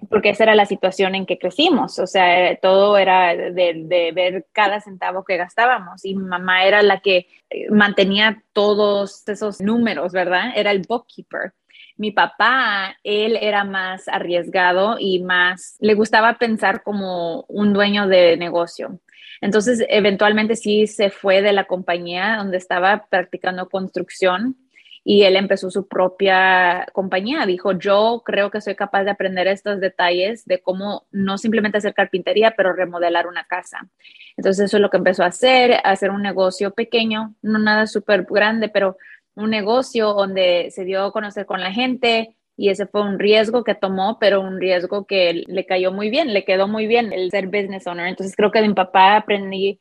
porque 0.10 0.30
esa 0.30 0.44
era 0.44 0.56
la 0.56 0.66
situación 0.66 1.16
en 1.16 1.26
que 1.26 1.38
crecimos, 1.38 2.00
o 2.00 2.08
sea, 2.08 2.56
todo 2.62 2.98
era 2.98 3.36
de, 3.36 4.12
ver 4.16 4.46
cada 4.54 4.80
centavo 4.80 5.26
que 5.26 5.36
gastábamos 5.36 6.06
y 6.06 6.16
mi 6.16 6.24
mamá 6.24 6.64
era 6.64 6.82
la 6.82 7.02
que 7.02 7.28
eh, 7.50 7.70
mantenía 7.70 8.42
todos 8.54 9.28
esos 9.28 9.60
números, 9.60 10.14
¿verdad? 10.14 10.54
Era 10.56 10.72
el 10.72 10.84
bookkeeper. 10.88 11.52
Mi 11.98 12.12
papá, 12.12 12.96
él 13.04 13.38
era 13.40 13.66
más 13.66 14.08
arriesgado 14.08 14.96
y 14.98 15.22
más, 15.22 15.76
le 15.82 15.94
gustaba 15.94 16.38
pensar 16.38 16.84
como 16.84 17.44
un 17.50 17.74
dueño 17.74 18.08
de 18.08 18.38
negocio. 18.38 19.02
Entonces, 19.42 19.84
eventualmente 19.90 20.56
sí 20.56 20.88
se 20.88 21.10
fue 21.10 21.42
de 21.42 21.52
la 21.52 21.66
compañía 21.66 22.38
donde 22.38 22.58
estaba 22.58 23.08
practicando 23.10 23.68
construcción 23.68 24.56
y 25.04 25.24
él 25.24 25.36
empezó 25.36 25.72
su 25.72 25.88
propia 25.88 26.86
compañía. 26.94 27.46
Dijo, 27.46 27.72
yo 27.74 28.22
creo 28.26 28.52
que 28.52 28.62
soy 28.62 28.76
capaz 28.76 29.04
de 29.04 29.12
aprender 29.12 29.48
estos 29.48 29.80
detalles 29.80 30.46
de 30.46 30.62
cómo 30.62 31.08
no 31.12 31.38
simplemente 31.38 31.80
hacer 31.80 31.94
carpintería, 31.94 32.54
pero 32.56 32.74
remodelar 32.74 33.28
una 33.28 33.46
casa. 33.46 33.90
Entonces 34.38 34.66
eso 34.66 34.78
es 34.78 34.82
lo 34.82 34.90
que 34.90 34.98
empezó 34.98 35.24
a 35.24 35.28
hacer, 35.28 35.80
hacer 35.84 36.12
un 36.12 36.22
negocio 36.22 36.72
pequeño, 36.72 37.36
no 37.42 37.60
nada 37.60 37.88
súper 37.88 38.26
grande, 38.30 38.70
pero 38.70 38.98
un 39.36 39.50
negocio 39.50 40.14
donde 40.14 40.70
se 40.72 40.86
dio 40.86 41.04
a 41.06 41.12
conocer 41.12 41.46
con 41.46 41.62
la 41.62 41.72
gente 41.72 42.36
y 42.58 42.70
ese 42.70 42.86
fue 42.86 43.02
un 43.02 43.18
riesgo 43.18 43.64
que 43.64 43.74
tomó, 43.74 44.20
pero 44.20 44.42
un 44.42 44.60
riesgo 44.60 45.06
que 45.06 45.44
le 45.48 45.66
cayó 45.66 45.92
muy 45.92 46.10
bien, 46.12 46.34
le 46.34 46.46
quedó 46.46 46.68
muy 46.68 46.86
bien 46.86 47.12
el 47.12 47.32
ser 47.32 47.48
business 47.48 47.88
owner. 47.88 48.08
Entonces 48.08 48.36
creo 48.36 48.52
que 48.52 48.62
de 48.62 48.68
mi 48.68 48.76
papá 48.76 49.16
aprendí 49.16 49.80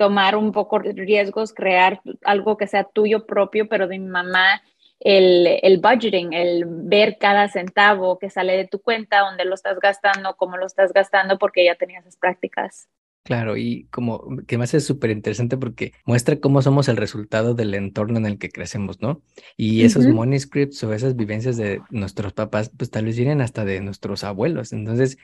tomar 0.00 0.34
un 0.34 0.50
poco 0.50 0.78
de 0.78 0.94
riesgos, 0.94 1.52
crear 1.52 2.00
algo 2.24 2.56
que 2.56 2.66
sea 2.66 2.84
tuyo 2.84 3.26
propio, 3.26 3.68
pero 3.68 3.86
de 3.86 3.98
mi 3.98 4.08
mamá 4.08 4.62
el, 4.98 5.46
el, 5.60 5.78
budgeting, 5.78 6.32
el 6.32 6.64
ver 6.66 7.18
cada 7.20 7.48
centavo 7.48 8.18
que 8.18 8.30
sale 8.30 8.56
de 8.56 8.66
tu 8.66 8.80
cuenta, 8.80 9.20
dónde 9.20 9.44
lo 9.44 9.54
estás 9.54 9.78
gastando, 9.78 10.36
cómo 10.38 10.56
lo 10.56 10.64
estás 10.64 10.94
gastando, 10.94 11.38
porque 11.38 11.66
ya 11.66 11.74
tenías 11.74 12.06
esas 12.06 12.16
prácticas. 12.16 12.88
Claro, 13.24 13.58
y 13.58 13.88
como 13.90 14.38
que 14.46 14.56
me 14.56 14.64
hace 14.64 14.80
súper 14.80 15.10
interesante 15.10 15.58
porque 15.58 15.92
muestra 16.06 16.40
cómo 16.40 16.62
somos 16.62 16.88
el 16.88 16.96
resultado 16.96 17.52
del 17.52 17.74
entorno 17.74 18.16
en 18.16 18.24
el 18.24 18.38
que 18.38 18.48
crecemos, 18.48 19.02
¿no? 19.02 19.20
Y 19.58 19.84
esos 19.84 20.06
money 20.06 20.40
scripts 20.40 20.82
o 20.84 20.94
esas 20.94 21.14
vivencias 21.14 21.58
de 21.58 21.82
nuestros 21.90 22.32
papás, 22.32 22.70
pues 22.74 22.90
tal 22.90 23.04
vez 23.04 23.18
vienen 23.18 23.42
hasta 23.42 23.66
de 23.66 23.82
nuestros 23.82 24.24
abuelos. 24.24 24.72
Entonces, 24.72 25.18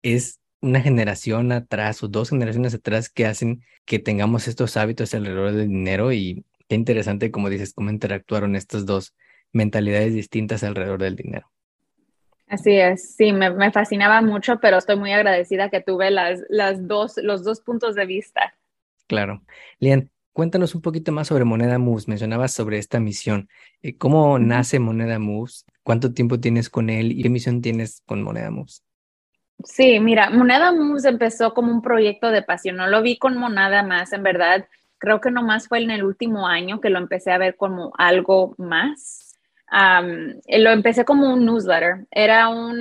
es 0.00 0.41
una 0.62 0.80
generación 0.80 1.52
atrás 1.52 2.02
o 2.02 2.08
dos 2.08 2.30
generaciones 2.30 2.72
atrás 2.74 3.10
que 3.10 3.26
hacen 3.26 3.62
que 3.84 3.98
tengamos 3.98 4.48
estos 4.48 4.76
hábitos 4.76 5.12
alrededor 5.12 5.52
del 5.52 5.68
dinero 5.68 6.12
y 6.12 6.44
qué 6.68 6.76
interesante, 6.76 7.30
como 7.30 7.50
dices, 7.50 7.74
cómo 7.74 7.90
interactuaron 7.90 8.56
estas 8.56 8.86
dos 8.86 9.14
mentalidades 9.52 10.14
distintas 10.14 10.62
alrededor 10.62 11.02
del 11.02 11.16
dinero. 11.16 11.50
Así 12.46 12.78
es, 12.78 13.14
sí, 13.14 13.32
me, 13.32 13.70
fascinaba 13.72 14.22
mucho, 14.22 14.60
pero 14.60 14.76
estoy 14.76 14.96
muy 14.96 15.12
agradecida 15.12 15.68
que 15.68 15.80
tuve 15.80 16.10
las, 16.10 16.40
las 16.48 16.86
dos, 16.86 17.16
los 17.16 17.44
dos 17.44 17.60
puntos 17.60 17.94
de 17.94 18.06
vista. 18.06 18.54
Claro. 19.06 19.42
Lian, 19.78 20.10
cuéntanos 20.32 20.74
un 20.74 20.82
poquito 20.82 21.12
más 21.12 21.28
sobre 21.28 21.44
Moneda 21.44 21.78
Moves. 21.78 22.08
Mencionabas 22.08 22.52
sobre 22.52 22.78
esta 22.78 23.00
misión. 23.00 23.48
Eh, 23.82 23.96
¿Cómo 23.96 24.38
nace 24.38 24.78
Moneda 24.78 25.18
Moves? 25.18 25.64
¿Cuánto 25.82 26.12
tiempo 26.12 26.40
tienes 26.40 26.68
con 26.68 26.90
él 26.90 27.12
y 27.12 27.22
qué 27.22 27.30
misión 27.30 27.62
tienes 27.62 28.02
con 28.06 28.22
Moneda 28.22 28.50
Moves? 28.50 28.84
Sí, 29.64 30.00
mira, 30.00 30.30
Moneda 30.30 30.72
Moves 30.72 31.04
empezó 31.04 31.54
como 31.54 31.72
un 31.72 31.82
proyecto 31.82 32.30
de 32.30 32.42
pasión. 32.42 32.76
No 32.76 32.86
lo 32.88 33.02
vi 33.02 33.16
con 33.18 33.36
Monada 33.36 33.82
más, 33.82 34.12
en 34.12 34.22
verdad. 34.22 34.66
Creo 34.98 35.20
que 35.20 35.30
nomás 35.30 35.68
fue 35.68 35.82
en 35.82 35.90
el 35.90 36.04
último 36.04 36.46
año 36.46 36.80
que 36.80 36.90
lo 36.90 36.98
empecé 36.98 37.32
a 37.32 37.38
ver 37.38 37.56
como 37.56 37.92
algo 37.96 38.54
más 38.58 39.32
lo 40.58 40.70
empecé 40.70 41.04
como 41.04 41.32
un 41.32 41.44
newsletter. 41.44 42.06
Era 42.10 42.48
un 42.48 42.78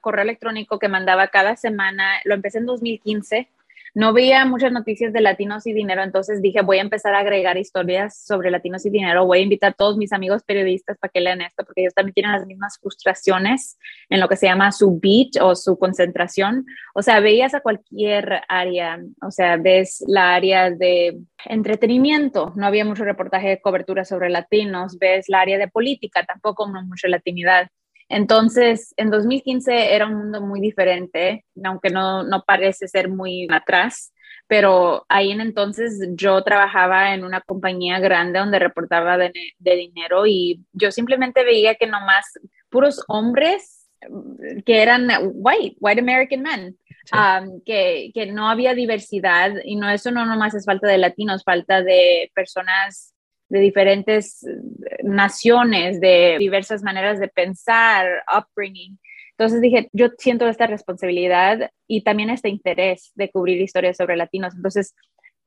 correo 0.00 0.22
electrónico 0.22 0.78
que 0.78 0.88
mandaba 0.88 1.28
cada 1.28 1.56
semana. 1.56 2.20
Lo 2.24 2.34
empecé 2.34 2.58
en 2.58 2.66
2015 2.66 3.48
no 3.96 4.12
veía 4.12 4.44
muchas 4.44 4.72
noticias 4.72 5.10
de 5.14 5.22
latinos 5.22 5.66
y 5.66 5.72
dinero, 5.72 6.02
entonces 6.02 6.42
dije, 6.42 6.60
voy 6.60 6.76
a 6.76 6.82
empezar 6.82 7.14
a 7.14 7.20
agregar 7.20 7.56
historias 7.56 8.26
sobre 8.26 8.50
latinos 8.50 8.84
y 8.84 8.90
dinero, 8.90 9.24
voy 9.24 9.38
a 9.38 9.40
invitar 9.40 9.70
a 9.70 9.72
todos 9.72 9.96
mis 9.96 10.12
amigos 10.12 10.42
periodistas 10.42 10.98
para 10.98 11.10
que 11.10 11.22
lean 11.22 11.40
esto, 11.40 11.64
porque 11.64 11.80
ellos 11.80 11.94
también 11.94 12.12
tienen 12.12 12.32
las 12.32 12.44
mismas 12.44 12.78
frustraciones 12.78 13.78
en 14.10 14.20
lo 14.20 14.28
que 14.28 14.36
se 14.36 14.48
llama 14.48 14.70
su 14.70 15.00
beat 15.00 15.42
o 15.42 15.56
su 15.56 15.78
concentración. 15.78 16.66
O 16.94 17.00
sea, 17.00 17.20
veías 17.20 17.54
a 17.54 17.60
cualquier 17.60 18.42
área, 18.48 19.00
o 19.22 19.30
sea, 19.30 19.56
ves 19.56 20.04
la 20.06 20.34
área 20.34 20.70
de 20.70 21.18
entretenimiento, 21.46 22.52
no 22.54 22.66
había 22.66 22.84
mucho 22.84 23.02
reportaje 23.02 23.48
de 23.48 23.60
cobertura 23.62 24.04
sobre 24.04 24.28
latinos, 24.28 24.98
ves 24.98 25.30
la 25.30 25.40
área 25.40 25.56
de 25.56 25.68
política, 25.68 26.22
tampoco 26.22 26.70
no 26.70 26.84
mucha 26.84 27.08
latinidad. 27.08 27.68
Entonces, 28.08 28.94
en 28.96 29.10
2015 29.10 29.94
era 29.94 30.06
un 30.06 30.14
mundo 30.14 30.40
muy 30.40 30.60
diferente, 30.60 31.44
aunque 31.64 31.90
no, 31.90 32.22
no 32.22 32.44
parece 32.46 32.86
ser 32.86 33.08
muy 33.08 33.48
atrás, 33.50 34.12
pero 34.46 35.04
ahí 35.08 35.32
en 35.32 35.40
entonces 35.40 36.08
yo 36.14 36.42
trabajaba 36.42 37.14
en 37.14 37.24
una 37.24 37.40
compañía 37.40 37.98
grande 37.98 38.38
donde 38.38 38.58
reportaba 38.58 39.18
de, 39.18 39.32
dinero 39.58 40.26
y 40.26 40.64
yo 40.72 40.92
simplemente 40.92 41.44
veía 41.44 41.74
que 41.74 41.86
nomás 41.86 42.38
puros 42.68 43.02
hombres 43.08 43.88
mm, 44.08 44.60
que 44.64 44.82
eran 44.82 45.08
white, 45.34 45.76
white 45.80 46.00
American 46.00 46.42
men, 46.42 46.78
um, 47.12 47.60
que, 47.64 48.12
que, 48.14 48.26
no 48.26 48.48
había 48.48 48.74
diversidad 48.74 49.52
y 49.64 49.74
no, 49.74 49.90
eso 49.90 50.12
no 50.12 50.24
nomás 50.24 50.54
es 50.54 50.64
falta 50.64 50.86
de 50.86 50.98
latinos, 50.98 51.42
falta 51.42 51.82
de 51.82 52.30
personas 52.32 53.15
de 53.48 53.60
diferentes 53.60 54.44
eh, 54.44 55.02
naciones, 55.02 56.00
de 56.00 56.36
diversas 56.38 56.82
maneras 56.82 57.18
de 57.18 57.28
pensar, 57.28 58.24
upbringing. 58.36 58.98
Entonces 59.32 59.60
dije, 59.60 59.88
yo 59.92 60.08
siento 60.18 60.48
esta 60.48 60.66
responsabilidad 60.66 61.70
y 61.86 62.02
también 62.02 62.30
este 62.30 62.48
interés 62.48 63.12
de 63.14 63.30
cubrir 63.30 63.60
historias 63.60 63.96
sobre 63.96 64.16
latinos. 64.16 64.54
Entonces 64.54 64.94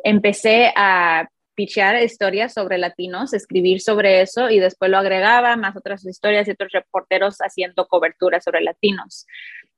empecé 0.04 0.72
a 0.76 1.28
pichear 1.56 2.02
historias 2.02 2.54
sobre 2.54 2.78
latinos, 2.78 3.34
escribir 3.34 3.82
sobre 3.82 4.22
eso 4.22 4.50
y 4.50 4.60
después 4.60 4.90
lo 4.90 4.98
agregaba, 4.98 5.58
más 5.58 5.76
otras 5.76 6.06
historias 6.06 6.48
y 6.48 6.52
otros 6.52 6.72
reporteros 6.72 7.40
haciendo 7.40 7.88
cobertura 7.88 8.40
sobre 8.40 8.62
latinos. 8.62 9.28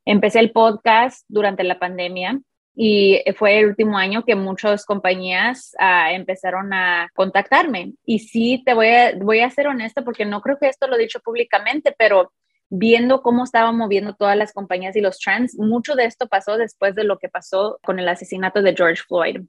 Empecé 0.06 0.42
el 0.42 0.52
podcast 0.52 1.26
durante 1.28 1.64
la 1.64 1.80
pandemia 1.80 2.40
y 2.76 3.22
fue 3.38 3.60
el 3.60 3.68
último 3.68 3.98
año 3.98 4.24
que 4.24 4.36
muchas 4.36 4.86
compañías 4.86 5.76
ah, 5.80 6.14
empezaron 6.14 6.74
a 6.74 7.10
contactarme. 7.14 7.94
Y 8.06 8.20
sí, 8.20 8.64
te 8.66 8.74
voy 8.74 8.88
a, 8.88 9.14
voy 9.18 9.42
a 9.42 9.50
ser 9.50 9.68
honesta 9.68 10.04
porque 10.04 10.26
no 10.26 10.42
creo 10.42 10.58
que 10.58 10.68
esto 10.68 10.88
lo 10.88 10.96
he 10.96 11.02
dicho 11.02 11.20
públicamente, 11.20 11.94
pero 11.98 12.32
viendo 12.70 13.22
cómo 13.22 13.44
estaban 13.44 13.76
moviendo 13.76 14.16
todas 14.16 14.38
las 14.38 14.54
compañías 14.54 14.96
y 14.96 15.02
los 15.02 15.20
trends, 15.20 15.58
mucho 15.60 15.96
de 15.96 16.06
esto 16.06 16.28
pasó 16.28 16.58
después 16.58 16.96
de 16.96 17.04
lo 17.04 17.20
que 17.20 17.28
pasó 17.28 17.78
con 17.84 18.00
el 18.00 18.08
asesinato 18.08 18.62
de 18.62 18.74
George 18.74 19.04
Floyd. 19.06 19.42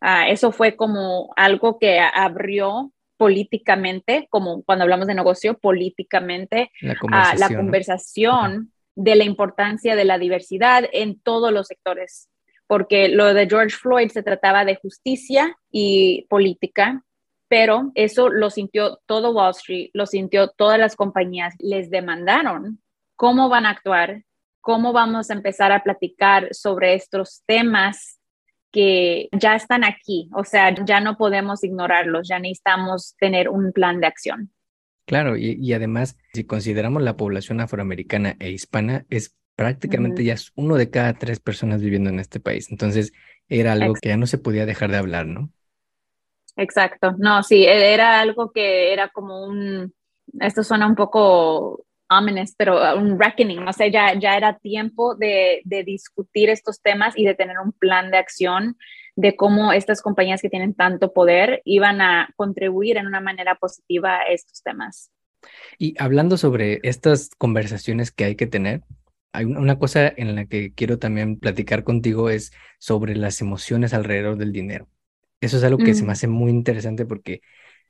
Ah, 0.00 0.28
eso 0.28 0.52
fue 0.52 0.76
como 0.76 1.32
algo 1.36 1.78
que 1.78 1.98
abrió 1.98 2.92
políticamente, 3.16 4.28
como 4.30 4.62
cuando 4.62 4.84
hablamos 4.84 5.06
de 5.06 5.14
negocio, 5.14 5.58
políticamente, 5.58 6.70
la 6.80 6.96
conversación, 6.96 7.40
la 7.40 7.56
conversación 7.56 8.72
de 8.94 9.16
la 9.16 9.24
importancia 9.24 9.96
de 9.96 10.04
la 10.04 10.18
diversidad 10.18 10.84
en 10.92 11.18
todos 11.18 11.52
los 11.52 11.66
sectores 11.66 12.28
porque 12.68 13.08
lo 13.08 13.34
de 13.34 13.48
George 13.48 13.74
Floyd 13.76 14.10
se 14.10 14.22
trataba 14.22 14.64
de 14.64 14.76
justicia 14.76 15.56
y 15.72 16.26
política, 16.28 17.02
pero 17.48 17.90
eso 17.94 18.28
lo 18.28 18.50
sintió 18.50 19.00
todo 19.06 19.32
Wall 19.32 19.52
Street, 19.52 19.90
lo 19.94 20.06
sintió 20.06 20.48
todas 20.48 20.78
las 20.78 20.94
compañías, 20.94 21.54
les 21.58 21.90
demandaron 21.90 22.80
cómo 23.16 23.48
van 23.48 23.64
a 23.64 23.70
actuar, 23.70 24.22
cómo 24.60 24.92
vamos 24.92 25.30
a 25.30 25.32
empezar 25.32 25.72
a 25.72 25.82
platicar 25.82 26.48
sobre 26.52 26.94
estos 26.94 27.42
temas 27.46 28.20
que 28.70 29.30
ya 29.32 29.56
están 29.56 29.82
aquí, 29.82 30.28
o 30.34 30.44
sea, 30.44 30.74
ya 30.84 31.00
no 31.00 31.16
podemos 31.16 31.64
ignorarlos, 31.64 32.28
ya 32.28 32.38
necesitamos 32.38 33.16
tener 33.18 33.48
un 33.48 33.72
plan 33.72 33.98
de 33.98 34.06
acción. 34.06 34.52
Claro, 35.06 35.38
y, 35.38 35.56
y 35.58 35.72
además, 35.72 36.18
si 36.34 36.44
consideramos 36.44 37.02
la 37.02 37.16
población 37.16 37.60
afroamericana 37.62 38.36
e 38.40 38.50
hispana, 38.50 39.06
es 39.08 39.38
prácticamente 39.58 40.22
ya 40.22 40.34
es 40.34 40.52
uno 40.54 40.76
de 40.76 40.88
cada 40.88 41.14
tres 41.14 41.40
personas 41.40 41.82
viviendo 41.82 42.10
en 42.10 42.20
este 42.20 42.38
país. 42.38 42.70
Entonces 42.70 43.12
era 43.48 43.72
algo 43.72 43.94
que 43.94 44.10
ya 44.10 44.16
no 44.16 44.28
se 44.28 44.38
podía 44.38 44.66
dejar 44.66 44.92
de 44.92 44.98
hablar, 44.98 45.26
¿no? 45.26 45.50
Exacto. 46.56 47.16
No, 47.18 47.42
sí, 47.42 47.64
e, 47.64 47.92
era 47.92 48.20
algo 48.20 48.52
que 48.52 48.92
era 48.92 49.08
como 49.08 49.44
un, 49.44 49.92
esto 50.38 50.62
suena 50.62 50.86
un 50.86 50.94
poco 50.94 51.84
ominous, 52.08 52.54
pero 52.56 52.96
un 52.96 53.18
reckoning, 53.18 53.66
o 53.66 53.72
sea, 53.72 53.88
ya, 53.88 54.14
ya 54.16 54.36
era 54.36 54.56
tiempo 54.58 55.16
de, 55.16 55.60
de 55.64 55.82
discutir 55.82 56.50
estos 56.50 56.80
temas 56.80 57.18
y 57.18 57.24
de 57.24 57.34
tener 57.34 57.58
un 57.58 57.72
plan 57.72 58.12
de 58.12 58.18
acción 58.18 58.76
de 59.16 59.34
cómo 59.34 59.72
estas 59.72 60.02
compañías 60.02 60.40
que 60.40 60.50
tienen 60.50 60.72
tanto 60.72 61.12
poder 61.12 61.62
iban 61.64 62.00
a 62.00 62.32
contribuir 62.36 62.96
en 62.96 63.08
una 63.08 63.20
manera 63.20 63.56
positiva 63.56 64.18
a 64.18 64.22
estos 64.30 64.62
temas. 64.62 65.10
Y 65.78 66.00
hablando 66.00 66.36
sobre 66.36 66.78
estas 66.84 67.30
conversaciones 67.38 68.12
que 68.12 68.24
hay 68.24 68.36
que 68.36 68.46
tener, 68.46 68.82
hay 69.32 69.44
una 69.44 69.78
cosa 69.78 70.12
en 70.16 70.34
la 70.34 70.46
que 70.46 70.72
quiero 70.72 70.98
también 70.98 71.38
platicar 71.38 71.84
contigo 71.84 72.30
es 72.30 72.52
sobre 72.78 73.14
las 73.16 73.40
emociones 73.40 73.94
alrededor 73.94 74.36
del 74.38 74.52
dinero. 74.52 74.88
Eso 75.40 75.58
es 75.58 75.64
algo 75.64 75.78
que 75.78 75.94
se 75.94 76.02
me 76.02 76.08
mm. 76.08 76.10
hace 76.10 76.26
muy 76.28 76.50
interesante 76.50 77.06
porque 77.06 77.40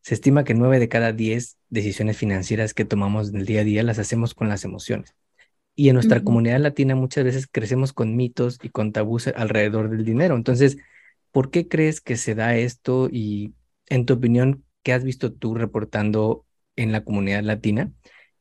se 0.03 0.15
estima 0.15 0.45
que 0.45 0.55
nueve 0.55 0.79
de 0.79 0.89
cada 0.89 1.13
diez 1.13 1.59
decisiones 1.69 2.17
financieras 2.17 2.75
que 2.75 2.85
tomamos 2.85 3.31
en 3.31 3.37
el 3.37 3.47
día 3.47 3.61
a 3.63 3.65
día 3.65 3.83
las 3.83 3.99
hacemos 3.99 4.35
con 4.35 4.49
las 4.49 4.65
emociones. 4.65 5.15
Y 5.75 5.89
en 5.89 5.95
nuestra 5.95 6.25
comunidad 6.25 6.59
latina 6.59 6.97
muchas 6.97 7.25
veces 7.25 7.47
crecemos 7.47 7.93
con 7.93 8.17
mitos 8.17 8.59
y 8.63 8.69
con 8.69 8.93
tabús 8.93 9.29
alrededor 9.29 9.91
del 9.91 10.05
dinero. 10.05 10.35
Entonces, 10.35 10.79
¿por 11.31 11.51
qué 11.51 11.69
crees 11.69 12.01
que 12.01 12.17
se 12.17 12.35
da 12.35 12.57
esto? 12.57 13.09
Y 13.13 13.55
en 13.87 14.05
tu 14.05 14.15
opinión, 14.15 14.65
¿qué 14.83 14.93
has 14.93 15.05
visto 15.05 15.33
tú 15.33 15.55
reportando 15.55 16.45
en 16.75 16.91
la 16.91 17.05
comunidad 17.05 17.45
latina? 17.45 17.93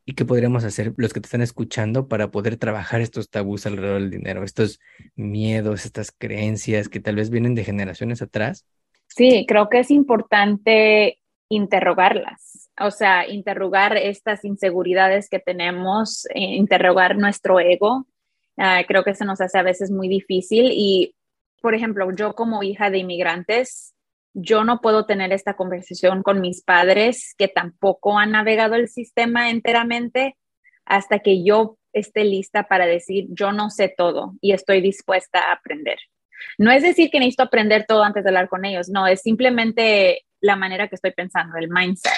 ¿Y 0.10 0.14
qué 0.14 0.24
podríamos 0.24 0.64
hacer 0.64 0.94
los 0.96 1.12
que 1.12 1.20
te 1.20 1.26
están 1.26 1.42
escuchando 1.42 2.08
para 2.08 2.32
poder 2.32 2.56
trabajar 2.56 3.02
estos 3.02 3.30
tabús 3.30 3.66
alrededor 3.66 4.00
del 4.00 4.10
dinero, 4.10 4.46
estos 4.46 4.80
miedos, 5.18 5.84
estas 5.84 6.14
creencias 6.18 6.88
que 6.88 7.02
tal 7.02 7.18
vez 7.18 7.30
vienen 7.30 7.56
de 7.56 7.66
generaciones 7.66 8.22
atrás? 8.22 8.66
Sí, 9.08 9.46
creo 9.46 9.68
que 9.68 9.80
es 9.80 9.92
importante 9.92 11.20
interrogarlas, 11.50 12.70
o 12.80 12.90
sea, 12.90 13.28
interrogar 13.28 13.98
estas 13.98 14.46
inseguridades 14.46 15.28
que 15.30 15.40
tenemos, 15.40 16.26
eh, 16.28 16.56
interrogar 16.56 17.18
nuestro 17.18 17.60
ego. 17.60 18.08
Ah, 18.56 18.84
creo 18.88 19.04
que 19.04 19.14
se 19.14 19.26
nos 19.26 19.42
hace 19.42 19.60
a 19.60 19.64
veces 19.64 19.92
muy 19.92 20.08
difícil 20.08 20.72
y, 20.72 21.16
por 21.62 21.76
ejemplo, 21.76 22.10
yo 22.16 22.34
como 22.34 22.64
hija 22.64 22.90
de 22.90 23.00
inmigrantes, 23.00 23.94
yo 24.34 24.64
no 24.64 24.82
puedo 24.82 25.06
tener 25.06 25.34
esta 25.34 25.56
conversación 25.56 26.24
con 26.24 26.42
mis 26.42 26.64
padres 26.64 27.34
que 27.38 27.48
tampoco 27.48 28.18
han 28.18 28.32
navegado 28.32 28.76
el 28.76 28.88
sistema 28.88 29.50
enteramente 29.50 30.38
hasta 30.86 31.20
que 31.20 31.44
yo 31.44 31.78
esté 31.94 32.24
lista 32.24 32.64
para 32.64 32.86
decir, 32.86 33.28
yo 33.30 33.52
no 33.52 33.70
sé 33.70 33.94
todo 33.96 34.36
y 34.42 34.54
estoy 34.54 34.82
dispuesta 34.82 35.40
a 35.40 35.54
aprender. 35.54 35.98
No 36.58 36.72
es 36.72 36.84
decir 36.84 37.10
que 37.10 37.20
necesito 37.20 37.44
aprender 37.44 37.86
todo 37.88 38.04
antes 38.04 38.24
de 38.24 38.30
hablar 38.30 38.50
con 38.50 38.66
ellos, 38.66 38.90
no, 38.90 39.08
es 39.08 39.22
simplemente 39.22 40.26
la 40.40 40.56
manera 40.56 40.88
que 40.88 40.96
estoy 40.96 41.12
pensando, 41.12 41.58
el 41.58 41.70
mindset. 41.70 42.14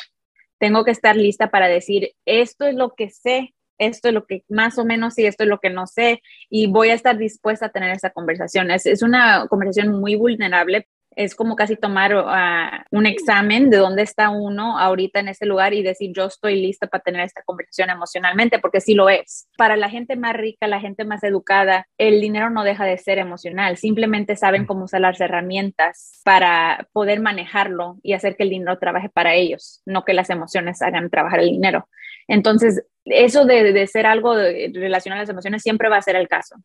Tengo 0.60 0.84
que 0.84 0.92
estar 0.92 1.16
lista 1.16 1.50
para 1.50 1.68
decir, 1.68 2.12
esto 2.26 2.66
es 2.66 2.76
lo 2.76 2.94
que 2.96 3.10
sé, 3.10 3.54
esto 3.78 4.10
es 4.10 4.14
lo 4.14 4.26
que 4.26 4.44
más 4.50 4.78
o 4.78 4.86
menos 4.86 5.14
sí, 5.14 5.26
esto 5.26 5.44
es 5.44 5.50
lo 5.50 5.60
que 5.60 5.70
no 5.70 5.88
sé, 5.88 6.22
y 6.50 6.68
voy 6.68 6.90
a 6.90 6.96
estar 6.96 7.18
dispuesta 7.18 7.68
a 7.68 7.72
tener 7.72 7.92
esa 7.92 8.10
conversación. 8.10 8.72
Es, 8.72 8.86
es 8.86 9.02
una 9.02 9.48
conversación 9.48 10.00
muy 10.00 10.16
vulnerable, 10.16 10.88
es 11.16 11.36
como 11.36 11.56
casi 11.56 11.76
tomar 11.76 12.14
ah, 12.14 12.86
un 12.92 13.06
examen 13.06 13.70
de 13.70 13.78
dónde 13.78 14.04
está 14.04 14.30
uno 14.30 14.78
ahorita 14.78 15.20
en 15.20 15.30
ese 15.30 15.46
lugar 15.46 15.74
y 15.74 15.84
decir 15.84 16.12
yo 16.16 16.26
estoy 16.26 16.62
lista 16.62 16.88
para 16.88 17.04
tener 17.04 17.22
esta 17.22 17.42
conversación 17.44 17.90
emocionalmente, 17.90 18.60
porque 18.60 18.82
sí 18.82 18.94
lo 18.94 19.10
es. 19.10 19.48
Para 19.58 19.76
la 19.76 19.90
gente 19.90 20.16
más 20.16 20.36
rica, 20.36 20.68
la 20.68 20.80
gente 20.80 21.06
más 21.06 21.24
educada, 21.24 21.88
el 21.98 22.22
dinero 22.22 22.50
no 22.50 22.64
deja 22.64 22.86
de 22.86 22.98
ser 22.98 23.18
emocional, 23.18 23.78
simplemente 23.78 24.36
saben 24.36 24.66
cómo 24.66 24.86
usar 24.86 25.02
las 25.02 25.20
herramientas 25.20 26.22
para 26.24 26.88
poder 26.94 27.20
manejarlo 27.20 27.98
y 28.04 28.14
hacer 28.14 28.36
que 28.36 28.44
el 28.44 28.50
dinero 28.50 28.78
trabaje 28.78 29.10
para 29.10 29.34
ellos, 29.34 29.82
no 29.86 30.06
que 30.06 30.14
las 30.14 30.30
emociones 30.30 30.82
hagan 30.82 31.10
trabajar 31.10 31.40
el 31.40 31.50
dinero. 31.50 31.90
Entonces, 32.28 32.84
eso 33.06 33.46
de, 33.46 33.74
de 33.74 33.88
ser 33.88 34.06
algo 34.06 34.36
relacionado 34.36 35.20
a 35.20 35.24
las 35.24 35.30
emociones 35.30 35.64
siempre 35.64 35.90
va 35.90 35.98
a 35.98 36.02
ser 36.02 36.16
el 36.16 36.28
caso 36.28 36.56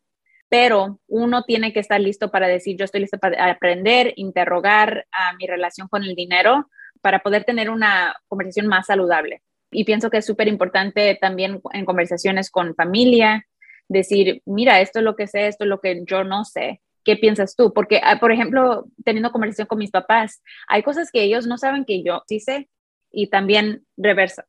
pero 0.57 1.01
uno 1.07 1.43
tiene 1.43 1.73
que 1.73 1.81
estar 1.81 1.99
listo 1.99 2.31
para 2.31 2.47
decir, 2.47 2.77
yo 2.77 2.85
estoy 2.85 3.01
listo 3.01 3.17
para 3.17 3.51
aprender, 3.51 4.13
interrogar 4.15 5.05
a 5.11 5.33
mi 5.35 5.47
relación 5.47 5.89
con 5.89 6.05
el 6.05 6.15
dinero 6.15 6.69
para 7.01 7.19
poder 7.19 7.43
tener 7.43 7.69
una 7.69 8.15
conversación 8.29 8.67
más 8.67 8.85
saludable. 8.85 9.41
Y 9.69 9.83
pienso 9.83 10.09
que 10.09 10.19
es 10.19 10.25
súper 10.25 10.47
importante 10.47 11.17
también 11.19 11.61
en 11.73 11.83
conversaciones 11.83 12.49
con 12.49 12.73
familia, 12.73 13.45
decir, 13.89 14.43
mira, 14.45 14.79
esto 14.79 14.99
es 14.99 15.03
lo 15.03 15.17
que 15.17 15.27
sé, 15.27 15.47
esto 15.47 15.65
es 15.65 15.69
lo 15.69 15.81
que 15.81 16.03
yo 16.05 16.23
no 16.23 16.45
sé. 16.45 16.81
¿Qué 17.03 17.17
piensas 17.17 17.57
tú? 17.57 17.73
Porque, 17.73 17.99
ah, 18.01 18.21
por 18.21 18.31
ejemplo, 18.31 18.85
teniendo 19.03 19.33
conversación 19.33 19.67
con 19.67 19.79
mis 19.79 19.91
papás, 19.91 20.41
hay 20.69 20.83
cosas 20.83 21.11
que 21.11 21.21
ellos 21.21 21.47
no 21.47 21.57
saben 21.57 21.83
que 21.83 22.01
yo 22.01 22.23
sí 22.29 22.39
sé 22.39 22.69
y 23.11 23.27
también 23.27 23.85
reversa 23.97 24.45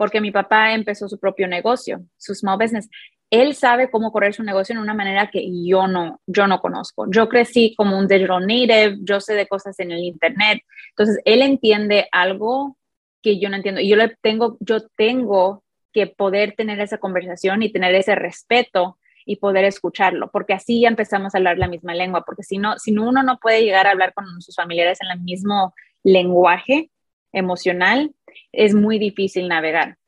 porque 0.00 0.22
mi 0.22 0.30
papá 0.30 0.72
empezó 0.72 1.10
su 1.10 1.20
propio 1.20 1.46
negocio, 1.46 2.02
su 2.16 2.34
small 2.34 2.56
business 2.56 2.88
él 3.30 3.54
sabe 3.54 3.90
cómo 3.90 4.10
correr 4.12 4.34
su 4.34 4.42
negocio 4.42 4.74
en 4.74 4.80
una 4.80 4.94
manera 4.94 5.30
que 5.30 5.48
yo 5.64 5.86
no, 5.86 6.20
yo 6.26 6.46
no 6.46 6.60
conozco. 6.60 7.06
Yo 7.10 7.28
crecí 7.28 7.74
como 7.76 7.96
un 7.96 8.08
digital 8.08 8.46
native, 8.46 8.98
yo 9.02 9.20
sé 9.20 9.34
de 9.34 9.46
cosas 9.46 9.78
en 9.78 9.92
el 9.92 10.00
internet, 10.00 10.62
entonces 10.90 11.22
él 11.24 11.42
entiende 11.42 12.08
algo 12.10 12.76
que 13.22 13.38
yo 13.38 13.48
no 13.48 13.56
entiendo 13.56 13.80
y 13.80 13.88
yo 13.88 13.96
le 13.96 14.16
tengo, 14.20 14.56
yo 14.60 14.80
tengo 14.96 15.62
que 15.92 16.06
poder 16.06 16.54
tener 16.56 16.80
esa 16.80 16.98
conversación 16.98 17.62
y 17.62 17.72
tener 17.72 17.94
ese 17.94 18.14
respeto 18.14 18.98
y 19.26 19.36
poder 19.36 19.64
escucharlo, 19.64 20.30
porque 20.32 20.54
así 20.54 20.80
ya 20.80 20.88
empezamos 20.88 21.34
a 21.34 21.38
hablar 21.38 21.58
la 21.58 21.68
misma 21.68 21.94
lengua, 21.94 22.24
porque 22.24 22.42
si 22.42 22.58
no, 22.58 22.78
si 22.78 22.96
uno 22.96 23.22
no 23.22 23.38
puede 23.38 23.62
llegar 23.62 23.86
a 23.86 23.90
hablar 23.90 24.12
con 24.14 24.40
sus 24.40 24.56
familiares 24.56 24.98
en 25.02 25.10
el 25.10 25.20
mismo 25.20 25.74
lenguaje 26.02 26.90
emocional, 27.32 28.12
es 28.50 28.74
muy 28.74 28.98
difícil 28.98 29.46
navegar. 29.46 29.99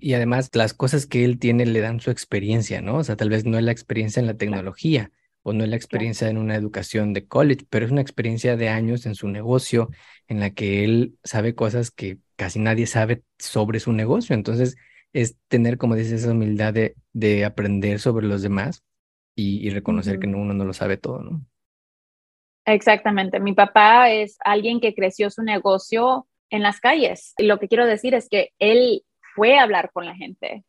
Y 0.00 0.14
además 0.14 0.50
las 0.54 0.74
cosas 0.74 1.06
que 1.06 1.24
él 1.24 1.38
tiene 1.38 1.66
le 1.66 1.80
dan 1.80 2.00
su 2.00 2.10
experiencia, 2.10 2.80
¿no? 2.80 2.96
O 2.96 3.04
sea, 3.04 3.16
tal 3.16 3.28
vez 3.28 3.44
no 3.44 3.58
es 3.58 3.64
la 3.64 3.72
experiencia 3.72 4.20
en 4.20 4.26
la 4.26 4.36
tecnología 4.36 5.10
o 5.42 5.52
no 5.52 5.64
es 5.64 5.70
la 5.70 5.76
experiencia 5.76 6.28
en 6.28 6.38
una 6.38 6.56
educación 6.56 7.12
de 7.12 7.26
college, 7.26 7.66
pero 7.70 7.86
es 7.86 7.92
una 7.92 8.02
experiencia 8.02 8.56
de 8.56 8.68
años 8.68 9.06
en 9.06 9.14
su 9.14 9.28
negocio 9.28 9.90
en 10.28 10.40
la 10.40 10.50
que 10.50 10.84
él 10.84 11.18
sabe 11.24 11.54
cosas 11.54 11.90
que 11.90 12.18
casi 12.36 12.58
nadie 12.58 12.86
sabe 12.86 13.22
sobre 13.38 13.80
su 13.80 13.92
negocio. 13.92 14.34
Entonces, 14.34 14.76
es 15.12 15.36
tener, 15.48 15.78
como 15.78 15.96
dices, 15.96 16.22
esa 16.22 16.32
humildad 16.32 16.74
de, 16.74 17.44
aprender 17.44 18.00
sobre 18.00 18.26
los 18.26 18.42
demás 18.42 18.84
y, 19.34 19.70
reconocer 19.70 20.18
que 20.18 20.26
uno 20.26 20.52
no 20.52 20.64
lo 20.64 20.72
sabe 20.72 20.96
todo, 20.96 21.22
¿no? 21.22 21.44
Exactamente. 22.66 23.40
Mi 23.40 23.54
papá 23.54 24.10
es 24.10 24.36
alguien 24.44 24.80
que 24.80 24.94
creció 24.94 25.30
su 25.30 25.42
negocio 25.42 26.28
en 26.50 26.62
las 26.62 26.80
calles. 26.80 27.34
Y 27.38 27.44
lo 27.44 27.58
que 27.58 27.68
quiero 27.68 27.86
decir 27.86 28.14
es 28.14 28.28
que 28.28 28.50
él 28.58 29.02
fue 29.34 29.58
a 29.58 29.62
hablar 29.62 29.90
con 29.92 30.06
la 30.06 30.14
gente. 30.14 30.64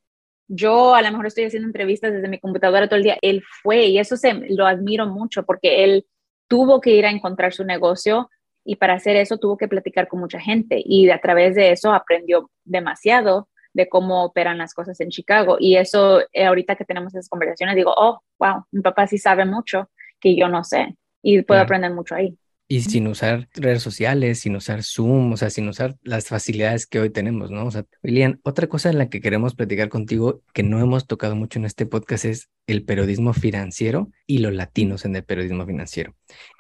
Yo 0.48 0.96
a 0.96 1.02
lo 1.02 1.12
mejor 1.12 1.28
estoy 1.28 1.46
haciendo 1.46 1.68
entrevistas 1.68 2.12
desde 2.12 2.28
mi 2.28 2.40
computadora 2.40 2.88
todo 2.88 2.98
el 2.98 3.04
día. 3.04 3.18
Él 3.22 3.44
fue 3.64 3.86
y 3.86 4.00
eso 4.00 4.18
se, 4.18 4.34
lo 4.50 4.68
admiro 4.68 5.08
mucho 5.08 5.44
porque 5.44 5.84
él 5.84 6.06
tuvo 6.48 6.82
que 6.82 6.92
ir 6.92 7.06
a 7.06 7.12
encontrar 7.12 7.54
su 7.54 7.64
negocio 7.64 8.30
y 8.66 8.76
para 8.76 8.96
hacer 8.96 9.16
eso 9.16 9.38
tuvo 9.38 9.58
que 9.58 9.68
platicar 9.68 10.08
con 10.08 10.20
mucha 10.20 10.40
gente 10.40 10.82
y 10.84 11.10
a 11.10 11.20
través 11.20 11.56
de 11.56 11.72
eso 11.72 11.94
aprendió 11.94 12.52
demasiado 12.64 13.48
de 13.74 13.88
cómo 13.88 14.26
operan 14.26 14.58
las 14.58 14.74
cosas 14.74 15.00
en 15.00 15.10
Chicago. 15.10 15.58
Y 15.60 15.78
eso, 15.78 16.22
eh, 16.34 16.46
ahorita 16.46 16.76
que 16.76 16.86
tenemos 16.86 17.14
esas 17.14 17.30
conversaciones, 17.30 17.76
digo, 17.76 17.94
oh, 17.96 18.22
wow, 18.38 18.66
mi 18.72 18.82
papá 18.82 19.08
sí 19.08 19.18
sabe 19.18 19.46
mucho 19.46 19.90
que 20.20 20.36
yo 20.36 20.50
no 20.50 20.64
sé 20.64 20.98
y 21.22 21.42
puedo 21.44 21.62
aprender 21.62 21.92
mucho 21.94 22.16
ahí. 22.16 22.38
Y 22.72 22.80
sin 22.84 23.06
usar 23.08 23.50
redes 23.54 23.84
sociales, 23.84 24.40
sin 24.40 24.56
usar 24.56 24.82
Zoom, 24.82 25.34
o 25.34 25.36
sea, 25.36 25.50
sin 25.50 25.68
usar 25.68 25.98
las 26.04 26.30
facilidades 26.30 26.88
que 26.88 27.02
hoy 27.02 27.10
tenemos, 27.10 27.52
¿no? 27.52 27.66
O 27.66 27.72
sea, 27.72 27.84
William, 28.02 28.40
otra 28.44 28.68
cosa 28.68 28.90
en 28.90 28.98
la 28.98 29.10
que 29.10 29.20
queremos 29.20 29.56
platicar 29.56 29.90
contigo 29.90 30.42
que 30.54 30.64
no 30.64 30.80
hemos 30.80 31.06
tocado 31.06 31.36
mucho 31.36 31.60
en 31.60 31.66
este 31.66 31.86
podcast 31.86 32.24
es 32.24 32.50
el 32.68 32.86
periodismo 32.86 33.34
financiero 33.34 34.10
y 34.26 34.38
los 34.38 34.54
latinos 34.54 35.04
en 35.04 35.18
el 35.18 35.26
periodismo 35.26 35.66
financiero. 35.66 36.16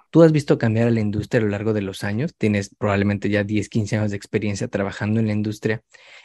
Tú 0.09 0.21
has 0.23 0.33
visto 0.33 0.57
cambiar 0.57 0.89
a 0.89 0.91
la 0.91 0.99
industria 0.99 1.39
a 1.39 1.45
lo 1.45 1.49
largo 1.49 1.71
de 1.71 1.81
los 1.81 2.03
años, 2.03 2.35
tienes 2.37 2.75
probablemente 2.77 3.29
ya 3.29 3.45
10, 3.45 3.69
15 3.69 3.95
años 3.95 4.11
de 4.11 4.17
experiencia 4.17 4.67
trabajando 4.67 5.21
en 5.21 5.27
la 5.27 5.33
industria 5.33 5.81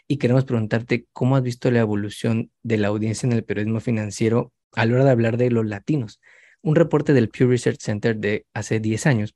y 0.09 0.17
queremos 0.17 0.45
preguntarte 0.47 1.07
cómo 1.13 1.37
has 1.37 1.45
visto 1.45 1.71
la 1.71 1.79
evolución 1.79 2.51
de 2.65 2.79
la 2.79 2.89
audiencia 2.89 3.29
en 3.29 3.35
el 3.35 3.45
periodismo 3.45 3.79
financiero 3.79 4.53
a 4.73 4.85
la 4.85 4.95
hora 4.95 5.05
de 5.05 5.11
hablar 5.13 5.37
de 5.37 5.53
los 5.53 5.65
latinos. 5.65 6.21
Un 6.63 6.75
reporte 6.75 7.13
del 7.13 7.29
Pew 7.29 7.49
Research 7.49 7.81
Center 7.81 8.17
de 8.17 8.45
hace 8.55 8.81
10 8.81 9.07
años 9.07 9.35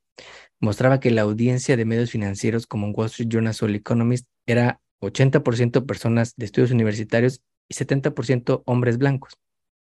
mostraba 0.59 1.01
que 1.01 1.11
la 1.11 1.23
audiencia 1.23 1.77
de 1.77 1.85
medios 1.85 2.11
financieros 2.11 2.67
como 2.67 2.91
Wall 2.91 3.07
Street 3.07 3.29
Journal 3.29 3.55
o 3.61 3.67
El 3.67 3.77
Economist 3.77 4.27
era 4.47 4.81
80% 5.01 5.87
personas 5.87 6.35
de 6.37 6.45
estudios 6.45 6.71
universitarios 6.71 7.43
y 7.69 7.75
70% 7.75 8.63
hombres 8.67 8.99
blancos. 8.99 9.39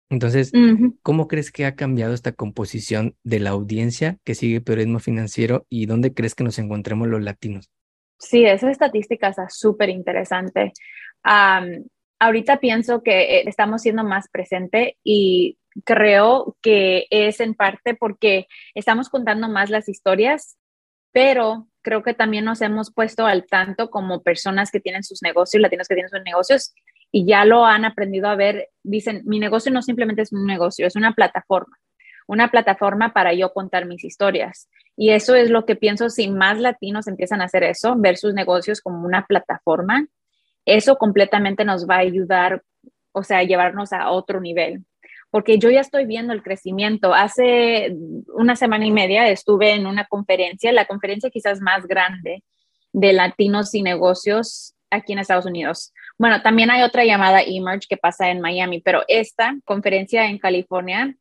Entonces, 0.09 0.51
¿cómo 1.01 1.27
crees 1.27 1.51
que 1.51 1.65
ha 1.65 1.75
cambiado 1.75 2.13
esta 2.13 2.31
composición 2.31 3.15
de 3.23 3.39
la 3.39 3.51
audiencia 3.51 4.17
que 4.23 4.35
sigue 4.35 4.61
periodismo 4.61 4.99
financiero 4.99 5.65
y 5.67 5.87
dónde 5.87 6.13
crees 6.13 6.35
que 6.35 6.43
nos 6.43 6.59
encontremos 6.59 7.07
los 7.07 7.23
latinos? 7.23 7.71
Sí, 8.19 8.45
esa 8.45 8.69
estadística 8.69 9.29
está 9.29 9.49
súper 9.49 9.89
interesante. 9.89 10.73
ahorita 12.19 12.59
pienso 12.59 13.01
que 13.01 13.39
eh, 13.39 13.43
estamos 13.47 13.81
siendo 13.81 14.03
más 14.03 14.29
presente 14.29 14.97
y 15.03 15.57
creo 15.83 16.55
que 16.61 17.07
es 17.09 17.39
en 17.39 17.53
parte 17.53 17.95
porque 17.95 18.47
estamos 18.73 19.09
contando 19.09 19.49
más 19.49 19.69
las 19.69 19.89
historias, 19.89 20.57
pero 21.11 21.67
creo 21.81 22.03
que 22.03 22.13
también 22.13 22.45
nos 22.45 22.61
hemos 22.61 22.93
puesto 22.93 23.25
al 23.25 23.45
tanto 23.45 23.89
como 23.89 24.23
personas 24.23 24.71
que 24.71 24.79
tienen 24.79 25.03
sus 25.03 25.21
negocios, 25.21 25.61
latinos 25.61 25.87
que 25.87 25.95
tienen 25.95 26.09
sus 26.09 26.23
negocios 26.23 26.73
y 27.11 27.25
ya 27.25 27.45
lo 27.45 27.65
han 27.65 27.85
aprendido 27.85 28.27
a 28.27 28.35
ver, 28.35 28.69
dicen, 28.83 29.21
mi 29.25 29.39
negocio 29.39 29.71
no 29.71 29.81
simplemente 29.81 30.21
es 30.21 30.33
un 30.33 30.45
negocio, 30.45 30.87
es 30.87 30.95
una 30.95 31.13
plataforma, 31.13 31.77
una 32.27 32.49
plataforma 32.49 33.13
para 33.13 33.33
yo 33.33 33.53
contar 33.53 33.85
mis 33.85 34.03
historias. 34.03 34.69
Y 34.97 35.11
eso 35.11 35.35
es 35.35 35.49
lo 35.49 35.65
que 35.65 35.75
pienso, 35.75 36.09
si 36.09 36.29
más 36.29 36.59
latinos 36.59 37.07
empiezan 37.07 37.41
a 37.41 37.45
hacer 37.45 37.63
eso, 37.63 37.95
ver 37.97 38.17
sus 38.17 38.33
negocios 38.33 38.81
como 38.81 39.05
una 39.05 39.25
plataforma, 39.25 40.07
eso 40.65 40.97
completamente 40.97 41.63
nos 41.63 41.87
va 41.87 41.95
a 41.95 41.99
ayudar, 41.99 42.63
o 43.11 43.23
sea, 43.23 43.39
a 43.39 43.43
llevarnos 43.43 43.93
a 43.93 44.09
otro 44.09 44.41
nivel 44.41 44.83
porque 45.35 45.59
yo 45.59 45.69
ya 45.69 45.81
estoy 45.81 46.05
viendo 46.05 46.31
el 46.31 46.41
crecimiento. 46.41 47.13
Hace 47.13 47.93
una 48.33 48.55
semana 48.55 48.85
y 48.85 48.91
media 48.91 49.27
estuve 49.27 49.73
en 49.73 49.85
una 49.85 50.05
conferencia, 50.05 50.71
la 50.71 50.85
conferencia 50.85 51.29
quizás 51.29 51.59
más 51.59 51.87
grande 51.87 52.41
de 52.93 53.11
latinos 53.11 53.75
y 53.75 53.81
negocios 53.81 54.75
aquí 54.89 55.11
en 55.11 55.19
Estados 55.19 55.45
Unidos. 55.45 55.91
Bueno, 56.17 56.41
también 56.41 56.71
hay 56.71 56.83
otra 56.83 57.03
llamada 57.03 57.41
Emerge 57.41 57.85
que 57.89 57.97
pasa 57.97 58.29
en 58.29 58.39
Miami, 58.39 58.79
pero 58.79 59.03
esta 59.09 59.57
conferencia 59.65 60.25
en 60.27 60.37
California 60.37 61.17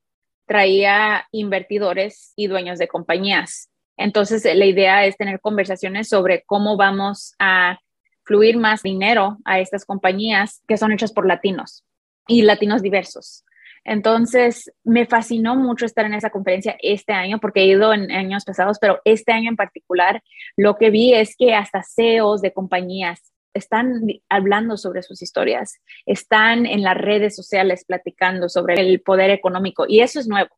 traía 0.47 1.27
invertidores 1.33 2.35
y 2.37 2.47
dueños 2.47 2.79
de 2.79 2.87
compañías. 2.87 3.69
Entonces, 3.97 4.45
la 4.45 4.65
idea 4.65 5.07
es 5.07 5.17
tener 5.17 5.41
conversaciones 5.41 6.09
sobre 6.09 6.45
cómo 6.47 6.77
vamos 6.77 7.35
a 7.41 7.81
fluir 8.23 8.59
más 8.59 8.85
dinero 8.85 9.39
a 9.45 9.59
estas 9.59 9.85
compañías 9.85 10.63
que 10.69 10.77
son 10.77 10.93
hechas 10.93 11.13
por 11.13 11.27
latinos 11.27 11.85
y 12.29 12.43
latinos 12.43 12.81
diversos. 12.81 13.45
Entonces, 13.85 14.73
me 14.83 15.07
fascinó 15.07 15.57
mucho 15.57 15.85
estar 15.85 16.07
en 16.07 16.15
esa 16.15 16.31
conferencia 16.31 16.77
este 16.81 17.13
año 17.13 17.39
porque 17.39 17.61
he 17.61 17.67
ido 17.67 17.93
en 17.93 18.11
años 18.11 18.45
pasados, 18.45 18.79
pero 18.81 19.01
este 19.05 19.33
año 19.33 19.51
en 19.51 19.57
particular, 19.57 20.23
lo 20.57 20.77
que 20.77 20.91
vi 20.91 21.15
es 21.15 21.37
que 21.37 21.55
hasta 21.55 21.83
CEOs 21.83 22.41
de 22.41 22.53
compañías 22.53 23.35
están 23.53 24.07
hablando 24.29 24.77
sobre 24.77 25.03
sus 25.03 25.23
historias, 25.23 25.81
están 26.07 26.67
en 26.67 26.83
las 26.83 26.97
redes 26.97 27.37
sociales 27.37 27.85
platicando 27.87 28.49
sobre 28.49 28.81
el 28.81 29.01
poder 29.01 29.31
económico 29.31 29.85
y 29.87 30.01
eso 30.01 30.19
es 30.19 30.27
nuevo. 30.27 30.51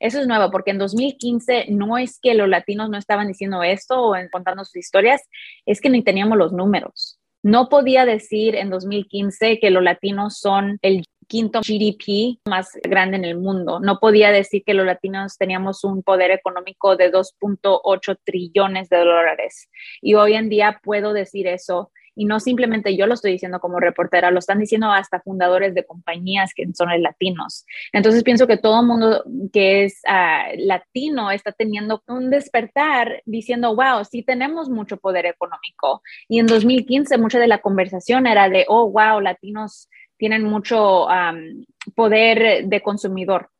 Eso 0.00 0.20
es 0.20 0.26
nuevo 0.26 0.50
porque 0.50 0.72
en 0.72 0.78
2015 0.78 1.66
no 1.68 1.96
es 1.96 2.18
que 2.20 2.34
los 2.34 2.48
latinos 2.48 2.90
no 2.90 2.98
estaban 2.98 3.28
diciendo 3.28 3.62
esto 3.62 4.02
o 4.02 4.16
contando 4.32 4.64
sus 4.64 4.76
historias, 4.76 5.22
es 5.64 5.80
que 5.80 5.90
ni 5.90 6.02
teníamos 6.02 6.36
los 6.36 6.52
números. 6.52 7.20
No 7.44 7.68
podía 7.68 8.04
decir 8.04 8.56
en 8.56 8.70
2015 8.70 9.60
que 9.60 9.70
los 9.70 9.82
latinos 9.82 10.38
son 10.38 10.78
el 10.82 11.04
quinto 11.32 11.60
GDP 11.60 12.38
más 12.46 12.78
grande 12.82 13.16
en 13.16 13.24
el 13.24 13.38
mundo. 13.38 13.80
No 13.80 13.98
podía 14.00 14.30
decir 14.30 14.64
que 14.66 14.74
los 14.74 14.84
latinos 14.84 15.38
teníamos 15.38 15.82
un 15.82 16.02
poder 16.02 16.30
económico 16.30 16.94
de 16.94 17.10
2.8 17.10 18.18
trillones 18.22 18.90
de 18.90 18.98
dólares. 18.98 19.70
Y 20.02 20.12
hoy 20.12 20.34
en 20.34 20.50
día 20.50 20.78
puedo 20.84 21.14
decir 21.14 21.46
eso. 21.46 21.90
Y 22.14 22.26
no 22.26 22.38
simplemente 22.38 22.94
yo 22.94 23.06
lo 23.06 23.14
estoy 23.14 23.32
diciendo 23.32 23.60
como 23.60 23.80
reportera, 23.80 24.30
lo 24.30 24.40
están 24.40 24.58
diciendo 24.58 24.92
hasta 24.92 25.22
fundadores 25.22 25.74
de 25.74 25.86
compañías 25.86 26.52
que 26.54 26.66
son 26.74 26.90
latinos. 27.00 27.64
Entonces 27.94 28.22
pienso 28.22 28.46
que 28.46 28.58
todo 28.58 28.82
el 28.82 28.86
mundo 28.86 29.24
que 29.54 29.84
es 29.84 30.02
ah, 30.06 30.48
latino 30.58 31.30
está 31.30 31.52
teniendo 31.52 32.02
un 32.08 32.28
despertar 32.28 33.22
diciendo, 33.24 33.74
wow, 33.74 34.04
sí 34.04 34.22
tenemos 34.22 34.68
mucho 34.68 34.98
poder 34.98 35.24
económico. 35.24 36.02
Y 36.28 36.40
en 36.40 36.46
2015 36.46 37.16
mucha 37.16 37.38
de 37.38 37.48
la 37.48 37.62
conversación 37.62 38.26
era 38.26 38.50
de, 38.50 38.66
oh, 38.68 38.90
wow, 38.90 39.18
latinos 39.20 39.88
tienen 40.22 40.44
mucho 40.44 41.08
poder 41.96 42.68
de 42.68 42.80
consumidor. 42.80 43.50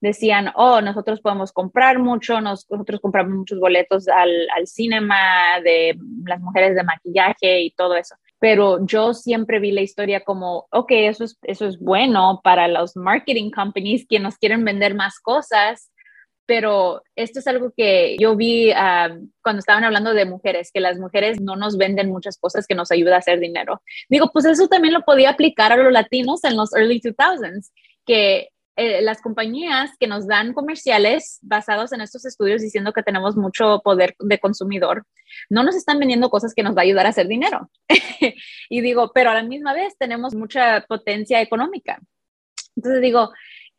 Decían, 0.00 0.50
oh, 0.56 0.80
nosotros 0.80 1.20
podemos 1.20 1.52
comprar 1.52 2.00
mucho, 2.00 2.40
nosotros 2.40 2.98
compramos 3.00 3.32
muchos 3.32 3.60
boletos 3.60 4.08
al, 4.08 4.48
al 4.56 4.66
cinema 4.66 5.60
de 5.62 5.96
las 6.26 6.40
mujeres 6.40 6.74
de 6.74 6.82
maquillaje 6.82 7.60
y 7.60 7.70
todo 7.70 7.94
eso 7.94 8.16
pero 8.40 8.84
yo 8.84 9.14
siempre 9.14 9.58
vi 9.58 9.72
la 9.72 9.80
historia 9.80 10.20
como, 10.20 10.66
ok, 10.70 10.90
eso 10.90 11.24
es, 11.24 11.38
eso 11.44 11.66
es 11.66 11.78
bueno 11.78 12.42
para 12.44 12.68
los 12.68 12.94
marketing 12.94 13.50
companies 13.50 14.04
que 14.06 14.18
nos 14.18 14.36
quieren 14.36 14.66
vender 14.66 14.94
más 14.94 15.18
cosas, 15.18 15.90
pero 16.46 17.02
esto 17.16 17.38
es 17.38 17.46
algo 17.46 17.72
que 17.76 18.16
yo 18.18 18.36
vi 18.36 18.70
ah, 18.72 19.16
cuando 19.42 19.60
estaban 19.60 19.84
hablando 19.84 20.12
de 20.12 20.24
mujeres, 20.24 20.70
que 20.72 20.80
las 20.80 20.98
mujeres 20.98 21.40
no 21.40 21.56
nos 21.56 21.76
venden 21.76 22.10
muchas 22.10 22.38
cosas 22.38 22.66
que 22.66 22.74
nos 22.74 22.90
ayuda 22.90 23.16
a 23.16 23.18
hacer 23.18 23.40
dinero. 23.40 23.82
Digo, 24.08 24.30
pues 24.32 24.44
eso 24.44 24.68
también 24.68 24.94
lo 24.94 25.02
podía 25.02 25.30
aplicar 25.30 25.72
a 25.72 25.76
los 25.76 25.92
latinos 25.92 26.44
en 26.44 26.56
los 26.56 26.74
early 26.74 27.00
2000s, 27.00 27.70
que 28.04 28.50
eh, 28.76 29.02
las 29.02 29.22
compañías 29.22 29.92
que 30.00 30.08
nos 30.08 30.26
dan 30.26 30.52
comerciales 30.52 31.38
basados 31.42 31.92
en 31.92 32.00
estos 32.00 32.24
estudios 32.24 32.60
diciendo 32.60 32.92
que 32.92 33.04
tenemos 33.04 33.36
mucho 33.36 33.80
poder 33.84 34.16
de 34.18 34.40
consumidor, 34.40 35.06
no 35.48 35.62
nos 35.62 35.76
están 35.76 36.00
vendiendo 36.00 36.28
cosas 36.28 36.54
que 36.54 36.64
nos 36.64 36.76
va 36.76 36.80
a 36.80 36.84
ayudar 36.84 37.06
a 37.06 37.10
hacer 37.10 37.28
dinero. 37.28 37.70
y 38.68 38.80
digo, 38.80 39.12
pero 39.14 39.30
a 39.30 39.34
la 39.34 39.44
misma 39.44 39.74
vez 39.74 39.96
tenemos 39.96 40.34
mucha 40.34 40.84
potencia 40.88 41.40
económica. 41.40 42.00
Entonces 42.76 43.00
digo, 43.00 43.30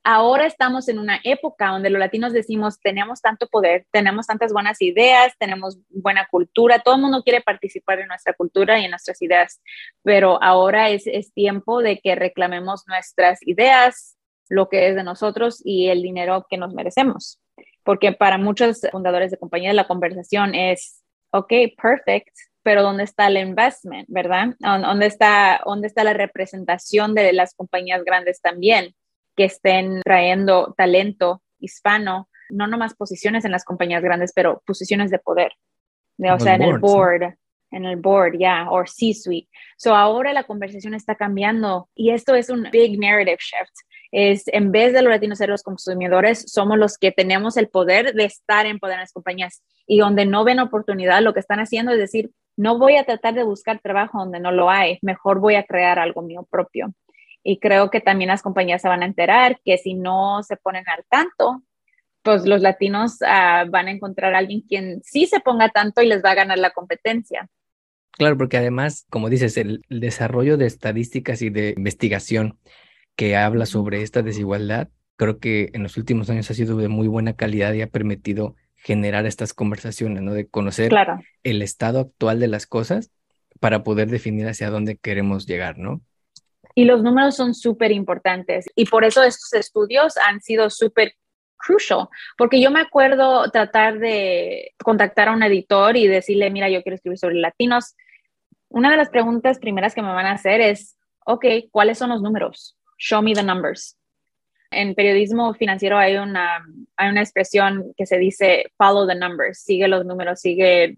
ahora 0.05 0.45
estamos 0.45 0.87
en 0.87 0.99
una 0.99 1.19
época 1.23 1.69
donde 1.69 1.89
los 1.89 1.99
latinos 1.99 2.31
decimos, 2.31 2.79
tenemos 2.79 3.21
tanto 3.21 3.47
poder, 3.47 3.85
tenemos 3.91 4.27
tantas 4.27 4.53
buenas 4.53 4.79
ideas, 4.81 5.33
tenemos 5.39 5.79
buena 5.89 6.27
cultura, 6.29 6.79
todo 6.79 6.95
el 6.95 7.01
mundo 7.01 7.23
quiere 7.23 7.41
participar 7.41 7.99
en 7.99 8.07
nuestra 8.07 8.33
cultura 8.33 8.79
y 8.79 8.85
en 8.85 8.91
nuestras 8.91 9.19
ideas, 9.23 9.61
pero 10.03 10.41
ahora 10.41 10.91
es, 10.91 11.07
es 11.07 11.33
tiempo 11.33 11.81
de 11.81 11.99
que 11.99 12.13
reclamemos 12.13 12.83
nuestras 12.87 13.39
ideas, 13.47 14.15
lo 14.47 14.69
que 14.69 14.89
es 14.89 14.95
de 14.95 15.03
nosotros 15.03 15.59
y 15.65 15.87
el 15.87 16.03
dinero 16.03 16.45
que 16.47 16.57
nos 16.57 16.73
merecemos. 16.73 17.41
Porque 17.83 18.11
para 18.11 18.37
muchos 18.37 18.81
fundadores 18.91 19.31
de 19.31 19.37
compañías 19.37 19.73
la 19.73 19.87
conversación 19.87 20.53
es, 20.53 21.03
ok, 21.31 21.51
perfect, 21.81 22.29
pero 22.61 22.83
¿dónde 22.83 23.03
está 23.03 23.27
el 23.27 23.37
investment, 23.37 24.07
verdad? 24.07 24.55
¿Dónde 24.59 25.07
está, 25.07 25.61
dónde 25.65 25.87
está 25.87 26.03
la 26.03 26.13
representación 26.13 27.15
de 27.15 27.33
las 27.33 27.55
compañías 27.55 28.03
grandes 28.03 28.39
también? 28.39 28.95
Que 29.35 29.45
estén 29.45 30.01
trayendo 30.03 30.73
talento 30.77 31.41
hispano, 31.59 32.29
no 32.49 32.67
nomás 32.67 32.93
posiciones 32.93 33.45
en 33.45 33.51
las 33.51 33.63
compañías 33.63 34.03
grandes, 34.03 34.31
pero 34.33 34.61
posiciones 34.65 35.11
de 35.11 35.19
poder, 35.19 35.53
o 36.19 36.39
sea, 36.39 36.55
en 36.55 36.61
el 36.61 36.77
board, 36.77 37.35
en 37.71 37.85
el 37.85 37.97
board, 37.97 38.37
ya, 38.39 38.67
o 38.69 38.85
C-suite. 38.85 39.49
So 39.77 39.95
ahora 39.95 40.33
la 40.33 40.43
conversación 40.43 40.93
está 40.93 41.15
cambiando 41.15 41.89
y 41.95 42.11
esto 42.11 42.35
es 42.35 42.49
un 42.49 42.67
big 42.71 42.99
narrative 42.99 43.39
shift. 43.39 43.73
Es 44.11 44.47
en 44.47 44.71
vez 44.71 44.93
de 44.93 45.01
los 45.01 45.11
latinos 45.11 45.39
ser 45.39 45.49
los 45.49 45.63
consumidores, 45.63 46.45
somos 46.47 46.77
los 46.77 46.97
que 46.97 47.11
tenemos 47.11 47.57
el 47.57 47.67
poder 47.67 48.13
de 48.13 48.25
estar 48.25 48.65
en 48.65 48.79
poder 48.79 48.95
en 48.95 49.01
las 49.01 49.11
compañías 49.11 49.61
y 49.85 49.99
donde 49.99 50.25
no 50.25 50.45
ven 50.45 50.59
oportunidad, 50.59 51.21
lo 51.21 51.33
que 51.33 51.41
están 51.41 51.59
haciendo 51.59 51.91
es 51.91 51.97
decir, 51.97 52.31
no 52.55 52.77
voy 52.77 52.95
a 52.95 53.03
tratar 53.03 53.33
de 53.33 53.43
buscar 53.43 53.79
trabajo 53.79 54.19
donde 54.19 54.39
no 54.39 54.51
lo 54.51 54.69
hay, 54.69 54.99
mejor 55.01 55.39
voy 55.39 55.55
a 55.55 55.63
crear 55.63 55.99
algo 55.99 56.21
mío 56.21 56.47
propio. 56.49 56.93
Y 57.47 57.59
creo 57.59 57.91
que 57.91 58.01
también 58.01 58.29
las 58.29 58.41
compañías 58.41 58.81
se 58.81 58.87
van 58.87 59.03
a 59.03 59.05
enterar 59.05 59.61
que 59.63 59.77
si 59.77 59.93
no 59.93 60.41
se 60.41 60.57
ponen 60.57 60.83
al 60.89 61.05
tanto, 61.07 61.61
pues 62.23 62.43
los 62.47 62.59
latinos 62.59 63.19
ah, 63.21 63.65
van 63.69 63.87
a 63.87 63.91
encontrar 63.91 64.33
a 64.33 64.39
alguien 64.39 64.61
quien 64.61 64.99
sí 65.03 65.27
se 65.27 65.39
ponga 65.41 65.69
tanto 65.69 66.01
y 66.01 66.07
les 66.07 66.25
va 66.25 66.31
a 66.31 66.35
ganar 66.35 66.57
la 66.57 66.71
competencia. 66.71 67.47
Claro, 68.13 68.35
porque 68.35 68.57
además, 68.57 69.05
como 69.11 69.29
dices, 69.29 69.57
el, 69.57 69.83
desarrollo 69.89 70.57
de 70.57 70.65
estadísticas 70.65 71.43
y 71.43 71.51
de 71.51 71.75
investigación 71.77 72.57
que 73.15 73.35
habla 73.35 73.67
sobre 73.67 74.01
esta 74.01 74.23
desigualdad, 74.23 74.89
creo 75.15 75.37
que 75.37 75.69
en 75.73 75.83
los 75.83 75.97
últimos 75.97 76.31
años 76.31 76.49
ha 76.49 76.55
sido 76.55 76.77
de 76.77 76.87
muy 76.87 77.07
buena 77.07 77.35
calidad 77.35 77.73
y 77.73 77.83
ha 77.83 77.91
permitido 77.91 78.55
generar 78.73 79.27
estas 79.27 79.53
conversaciones, 79.53 80.23
¿no? 80.23 80.33
De 80.33 80.47
conocer 80.47 80.91
el 81.43 81.61
estado 81.61 81.99
actual 81.99 82.39
de 82.39 82.47
las 82.47 82.65
cosas 82.65 83.11
para 83.59 83.83
poder 83.83 84.09
definir 84.09 84.47
hacia 84.47 84.71
dónde 84.71 84.97
queremos 84.97 85.45
llegar, 85.45 85.77
¿no? 85.77 86.01
Y 86.75 86.85
los 86.85 87.01
números 87.01 87.35
son 87.35 87.53
súper 87.53 87.91
importantes 87.91 88.65
y 88.75 88.85
por 88.85 89.05
eso 89.05 89.23
estos 89.23 89.53
estudios 89.53 90.17
han 90.17 90.41
sido 90.41 90.69
súper 90.69 91.15
crucial, 91.57 92.09
porque 92.37 92.61
yo 92.61 92.69
me 92.69 92.81
acuerdo 92.81 93.49
tratar 93.49 93.97
de 93.97 94.73
contactar 94.83 95.29
a 95.29 95.31
un 95.31 95.41
editor 95.41 95.97
y 95.97 96.07
decirle, 96.07 96.49
mira, 96.49 96.69
yo 96.69 96.83
quiero 96.83 96.95
escribir 96.95 97.17
sobre 97.17 97.35
latinos. 97.35 97.95
Una 98.69 98.91
de 98.91 98.97
las 98.97 99.09
preguntas 99.09 99.57
primeras 99.57 99.95
que 99.95 100.01
me 100.01 100.13
van 100.13 100.25
a 100.25 100.33
hacer 100.33 100.61
es, 100.61 100.97
ok, 101.25 101.45
¿cuáles 101.71 101.97
son 101.97 102.09
los 102.09 102.21
números? 102.21 102.77
Show 102.97 103.21
me 103.21 103.33
the 103.33 103.41
numbers. 103.41 103.97
En 104.69 104.95
periodismo 104.95 105.53
financiero 105.53 105.97
hay 105.97 106.17
una, 106.17 106.65
hay 106.97 107.09
una 107.09 107.21
expresión 107.21 107.93
que 107.95 108.05
se 108.05 108.17
dice 108.17 108.65
follow 108.77 109.07
the 109.07 109.15
numbers, 109.15 109.59
sigue 109.59 109.87
los 109.87 110.05
números, 110.05 110.41
sigue, 110.41 110.97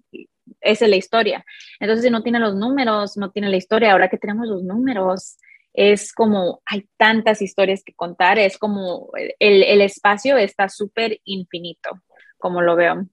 esa 0.61 0.85
es 0.85 0.89
la 0.89 0.95
historia. 0.95 1.45
Entonces, 1.79 2.05
si 2.05 2.11
no 2.11 2.23
tiene 2.23 2.39
los 2.39 2.55
números, 2.55 3.17
no 3.17 3.31
tiene 3.31 3.49
la 3.49 3.57
historia. 3.57 3.91
Ahora 3.91 4.09
que 4.09 4.17
tenemos 4.17 4.47
los 4.47 4.63
números, 4.63 5.37
es 5.77 6.11
como 6.11 6.61
hay 6.65 6.89
tantas 6.97 7.41
historias 7.41 7.83
que 7.83 7.93
contar, 7.93 8.39
es 8.39 8.57
como 8.57 9.11
el, 9.39 9.63
el 9.63 9.81
espacio 9.81 10.35
está 10.35 10.69
súper 10.69 11.21
infinito, 11.23 12.01
como 12.39 12.63
lo 12.63 12.75
veo. 12.75 13.07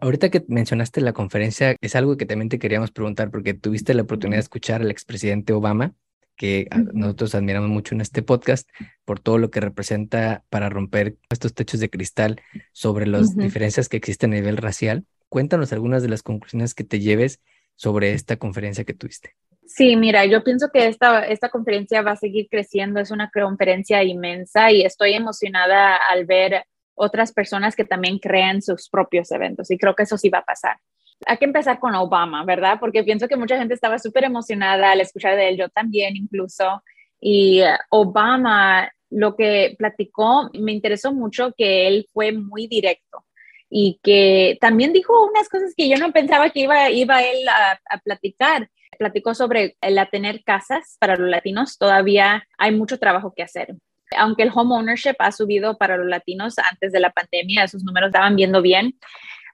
Ahorita 0.00 0.30
que 0.30 0.44
mencionaste 0.46 1.00
la 1.00 1.12
conferencia, 1.12 1.74
es 1.80 1.96
algo 1.96 2.16
que 2.16 2.24
también 2.24 2.50
te 2.50 2.60
queríamos 2.60 2.92
preguntar, 2.92 3.32
porque 3.32 3.52
tuviste 3.52 3.94
la 3.94 4.02
oportunidad 4.02 4.36
de 4.36 4.42
escuchar 4.42 4.80
al 4.80 4.92
expresidente 4.92 5.52
Obama, 5.52 5.92
que 6.36 6.68
nosotros 6.92 7.34
admiramos 7.34 7.68
mucho 7.68 7.96
en 7.96 8.00
este 8.00 8.22
podcast, 8.22 8.68
por 9.04 9.18
todo 9.18 9.38
lo 9.38 9.50
que 9.50 9.60
representa 9.60 10.44
para 10.50 10.68
romper 10.68 11.16
estos 11.30 11.52
techos 11.52 11.80
de 11.80 11.90
cristal 11.90 12.40
sobre 12.72 13.08
las 13.08 13.36
diferencias 13.36 13.88
que 13.88 13.96
existen 13.96 14.32
a 14.32 14.36
nivel 14.36 14.56
racial. 14.56 15.04
Cuéntanos 15.28 15.72
algunas 15.72 16.02
de 16.04 16.10
las 16.10 16.22
conclusiones 16.22 16.74
que 16.74 16.84
te 16.84 17.00
lleves 17.00 17.40
sobre 17.74 18.12
esta 18.12 18.36
conferencia 18.36 18.84
que 18.84 18.94
tuviste. 18.94 19.34
Sí, 19.68 19.96
mira, 19.96 20.24
yo 20.24 20.42
pienso 20.42 20.70
que 20.72 20.86
esta, 20.86 21.26
esta 21.26 21.50
conferencia 21.50 22.00
va 22.00 22.12
a 22.12 22.16
seguir 22.16 22.48
creciendo, 22.50 23.00
es 23.00 23.10
una 23.10 23.30
conferencia 23.30 24.02
inmensa 24.02 24.72
y 24.72 24.82
estoy 24.82 25.12
emocionada 25.12 25.96
al 25.96 26.24
ver 26.24 26.64
otras 26.94 27.32
personas 27.32 27.76
que 27.76 27.84
también 27.84 28.18
crean 28.18 28.62
sus 28.62 28.88
propios 28.88 29.30
eventos 29.30 29.70
y 29.70 29.76
creo 29.76 29.94
que 29.94 30.04
eso 30.04 30.16
sí 30.16 30.30
va 30.30 30.38
a 30.38 30.44
pasar. 30.44 30.78
Hay 31.26 31.36
que 31.36 31.44
empezar 31.44 31.78
con 31.78 31.94
Obama, 31.94 32.46
¿verdad? 32.46 32.78
Porque 32.80 33.04
pienso 33.04 33.28
que 33.28 33.36
mucha 33.36 33.58
gente 33.58 33.74
estaba 33.74 33.98
súper 33.98 34.24
emocionada 34.24 34.92
al 34.92 35.02
escuchar 35.02 35.36
de 35.36 35.50
él, 35.50 35.58
yo 35.58 35.68
también 35.68 36.16
incluso. 36.16 36.82
Y 37.20 37.60
eh, 37.60 37.76
Obama, 37.90 38.90
lo 39.10 39.36
que 39.36 39.74
platicó, 39.76 40.48
me 40.54 40.72
interesó 40.72 41.12
mucho 41.12 41.52
que 41.54 41.86
él 41.88 42.06
fue 42.14 42.32
muy 42.32 42.68
directo 42.68 43.26
y 43.68 44.00
que 44.02 44.56
también 44.62 44.94
dijo 44.94 45.26
unas 45.26 45.50
cosas 45.50 45.74
que 45.76 45.90
yo 45.90 45.98
no 45.98 46.10
pensaba 46.10 46.48
que 46.48 46.60
iba, 46.60 46.88
iba 46.88 47.22
él 47.22 47.46
a, 47.50 47.78
a 47.90 47.98
platicar 47.98 48.70
Platicó 48.96 49.34
sobre 49.34 49.76
el 49.80 49.98
tener 50.10 50.42
casas 50.44 50.96
para 51.00 51.16
los 51.16 51.28
latinos. 51.28 51.78
Todavía 51.78 52.46
hay 52.56 52.74
mucho 52.74 52.98
trabajo 52.98 53.32
que 53.34 53.42
hacer. 53.42 53.74
Aunque 54.16 54.42
el 54.42 54.50
home 54.54 54.74
ownership 54.74 55.16
ha 55.18 55.32
subido 55.32 55.76
para 55.76 55.96
los 55.96 56.06
latinos 56.06 56.58
antes 56.58 56.92
de 56.92 57.00
la 57.00 57.10
pandemia, 57.10 57.64
esos 57.64 57.84
números 57.84 58.08
estaban 58.08 58.36
viendo 58.36 58.62
bien. 58.62 58.98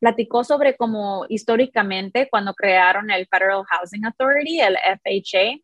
Platicó 0.00 0.44
sobre 0.44 0.76
cómo 0.76 1.26
históricamente 1.28 2.28
cuando 2.30 2.54
crearon 2.54 3.10
el 3.10 3.26
Federal 3.26 3.64
Housing 3.64 4.04
Authority, 4.04 4.60
el 4.60 4.76
FHA, 4.76 5.60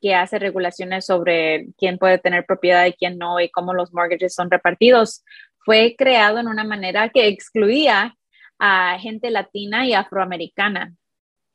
que 0.00 0.14
hace 0.14 0.38
regulaciones 0.38 1.06
sobre 1.06 1.68
quién 1.78 1.96
puede 1.96 2.18
tener 2.18 2.44
propiedad 2.44 2.84
y 2.84 2.92
quién 2.92 3.16
no 3.16 3.40
y 3.40 3.50
cómo 3.50 3.72
los 3.72 3.94
mortgages 3.94 4.34
son 4.34 4.50
repartidos, 4.50 5.24
fue 5.64 5.94
creado 5.96 6.38
en 6.38 6.48
una 6.48 6.64
manera 6.64 7.08
que 7.08 7.26
excluía 7.28 8.14
a 8.58 8.98
gente 8.98 9.30
latina 9.30 9.86
y 9.86 9.94
afroamericana. 9.94 10.92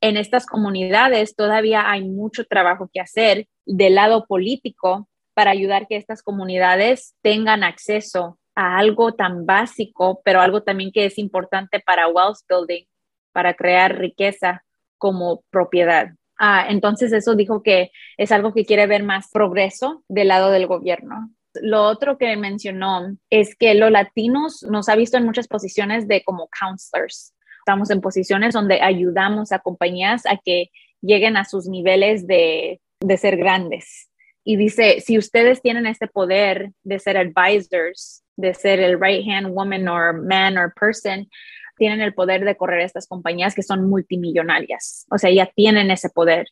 En 0.01 0.17
estas 0.17 0.45
comunidades 0.45 1.35
todavía 1.35 1.89
hay 1.89 2.07
mucho 2.07 2.45
trabajo 2.45 2.89
que 2.93 3.01
hacer 3.01 3.47
del 3.65 3.95
lado 3.95 4.25
político 4.25 5.09
para 5.33 5.51
ayudar 5.51 5.87
que 5.87 5.97
estas 5.97 6.23
comunidades 6.23 7.15
tengan 7.21 7.63
acceso 7.63 8.39
a 8.55 8.77
algo 8.77 9.13
tan 9.13 9.45
básico, 9.45 10.21
pero 10.23 10.41
algo 10.41 10.63
también 10.63 10.91
que 10.91 11.05
es 11.05 11.17
importante 11.17 11.79
para 11.79 12.07
wealth 12.07 12.39
building, 12.47 12.83
para 13.31 13.53
crear 13.53 13.97
riqueza 13.97 14.63
como 14.97 15.43
propiedad. 15.49 16.09
Ah, 16.37 16.65
entonces 16.69 17.11
eso 17.11 17.35
dijo 17.35 17.63
que 17.63 17.91
es 18.17 18.31
algo 18.31 18.53
que 18.53 18.65
quiere 18.65 18.87
ver 18.87 19.03
más 19.03 19.29
progreso 19.31 20.03
del 20.07 20.29
lado 20.29 20.51
del 20.51 20.67
gobierno. 20.67 21.29
Lo 21.61 21.83
otro 21.83 22.17
que 22.17 22.35
mencionó 22.37 23.15
es 23.29 23.55
que 23.55 23.73
los 23.73 23.91
latinos 23.91 24.63
nos 24.63 24.87
ha 24.87 24.95
visto 24.95 25.17
en 25.17 25.25
muchas 25.25 25.47
posiciones 25.47 26.07
de 26.07 26.23
como 26.23 26.49
counselors. 26.57 27.33
Estamos 27.69 27.91
en 27.91 28.01
posiciones 28.01 28.55
donde 28.55 28.81
ayudamos 28.81 29.51
a 29.51 29.59
compañías 29.59 30.25
a 30.25 30.39
que 30.43 30.71
lleguen 31.01 31.37
a 31.37 31.45
sus 31.45 31.67
niveles 31.67 32.25
de, 32.25 32.81
de 32.99 33.17
ser 33.17 33.37
grandes. 33.37 34.09
Y 34.43 34.55
dice, 34.55 35.01
si 35.01 35.19
ustedes 35.19 35.61
tienen 35.61 35.85
este 35.85 36.07
poder 36.07 36.71
de 36.81 36.97
ser 36.97 37.15
advisors, 37.15 38.23
de 38.37 38.55
ser 38.55 38.79
el 38.79 38.99
right 38.99 39.23
hand 39.23 39.53
woman 39.53 39.87
or 39.87 40.19
man 40.19 40.57
or 40.57 40.73
person, 40.73 41.29
tienen 41.77 42.01
el 42.01 42.15
poder 42.15 42.43
de 42.43 42.57
correr 42.57 42.79
estas 42.79 43.05
compañías 43.05 43.53
que 43.53 43.61
son 43.61 43.87
multimillonarias. 43.87 45.05
O 45.11 45.19
sea, 45.19 45.29
ya 45.29 45.45
tienen 45.45 45.91
ese 45.91 46.09
poder. 46.09 46.47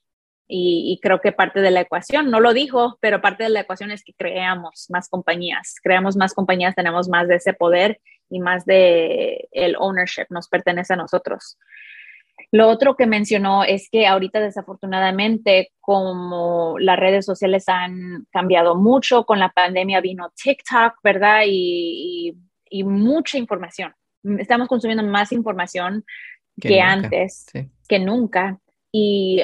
Y, 0.49 0.99
creo 1.01 1.19
que 1.19 1.33
parte 1.33 1.59
de 1.59 1.71
la 1.71 1.81
ecuación, 1.81 2.31
no 2.31 2.39
lo 2.39 2.53
dijo, 2.53 2.97
pero 3.01 3.21
parte 3.21 3.43
de 3.43 3.49
la 3.49 3.61
ecuación 3.61 3.91
es 3.91 4.03
que 4.03 4.13
creamos 4.13 4.87
más 4.89 5.09
compañías, 5.09 5.75
creamos 5.83 6.15
más 6.15 6.33
compañías, 6.33 6.73
tenemos 6.73 7.09
más 7.09 7.27
de 7.27 7.35
ese 7.35 7.53
poder 7.53 7.99
y 8.29 8.39
más 8.39 8.65
de 8.65 9.49
el 9.51 9.75
ownership 9.77 10.27
nos 10.29 10.47
pertenece 10.47 10.93
a 10.93 10.97
nosotros. 10.97 11.57
Lo 12.51 12.69
otro 12.69 12.95
que 12.95 13.07
mencionó 13.07 13.65
es 13.65 13.89
que 13.91 14.07
ahorita 14.07 14.39
desafortunadamente 14.39 15.71
como 15.81 16.77
las 16.79 16.97
redes 16.97 17.25
sociales 17.25 17.67
han 17.67 18.25
cambiado 18.31 18.75
mucho, 18.75 19.25
con 19.25 19.39
la 19.39 19.49
pandemia 19.49 19.99
vino 19.99 20.31
TikTok, 20.41 20.99
¿verdad? 21.03 21.41
y 21.45 22.33
mucha 22.83 23.37
información 23.37 23.93
estamos 24.39 24.67
consumiendo 24.67 25.03
más 25.03 25.31
información 25.31 26.05
que, 26.59 26.81
antes, 26.81 27.45
que 27.87 27.99
nunca. 27.99 28.59
Y 28.91 29.43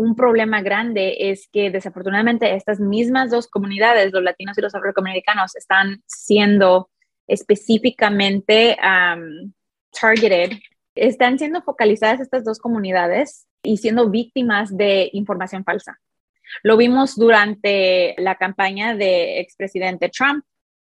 un 0.00 0.16
problema 0.16 0.62
grande 0.62 1.30
es 1.30 1.46
que 1.52 1.70
desafortunadamente 1.70 2.54
estas 2.54 2.80
mismas 2.80 3.30
dos 3.30 3.46
comunidades, 3.48 4.12
los 4.12 4.22
latinos 4.22 4.56
y 4.56 4.62
los 4.62 4.74
afroamericanos, 4.74 5.54
están 5.54 6.02
siendo 6.06 6.88
específicamente 7.26 8.78
targeted, 9.92 10.52
están 10.94 11.38
siendo 11.38 11.60
focalizadas 11.60 12.20
estas 12.20 12.44
dos 12.44 12.58
comunidades 12.58 13.46
y 13.62 13.76
siendo 13.76 14.08
víctimas 14.08 14.74
de 14.74 15.10
información 15.12 15.64
falsa. 15.64 16.00
Lo 16.62 16.78
vimos 16.78 17.14
durante 17.14 18.14
la 18.16 18.36
campaña 18.36 18.96
de 18.96 19.38
expresidente 19.40 20.08
Trump, 20.08 20.44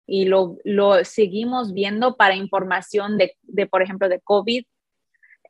y 0.05 0.25
lo, 0.25 0.57
seguimos 1.03 1.73
viendo 1.73 2.15
para 2.15 2.35
información 2.35 3.17
de, 3.17 3.67
por 3.67 3.81
ejemplo, 3.81 4.09
de 4.09 4.19
COVID 4.21 4.65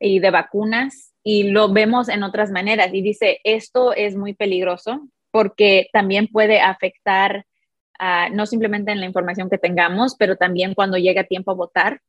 y 0.00 0.18
de 0.18 0.30
vacunas 0.30 1.12
y 1.22 1.44
lo 1.50 1.72
vemos 1.72 2.08
en 2.08 2.22
otras 2.22 2.50
maneras. 2.50 2.92
Y 2.92 3.02
dice, 3.02 3.40
esto 3.44 3.92
es 3.94 4.16
muy 4.16 4.34
peligroso 4.34 5.08
porque 5.30 5.88
también 5.92 6.28
puede 6.28 6.60
afectar 6.60 7.46
no 8.32 8.44
simplemente 8.44 8.92
en 8.92 9.00
la 9.00 9.06
información 9.06 9.48
que 9.48 9.56
tengamos, 9.56 10.16
pero 10.18 10.36
también 10.36 10.74
cuando 10.74 10.98
llega 10.98 11.24
tiempo 11.24 11.52
a 11.52 11.54
votar. 11.54 12.00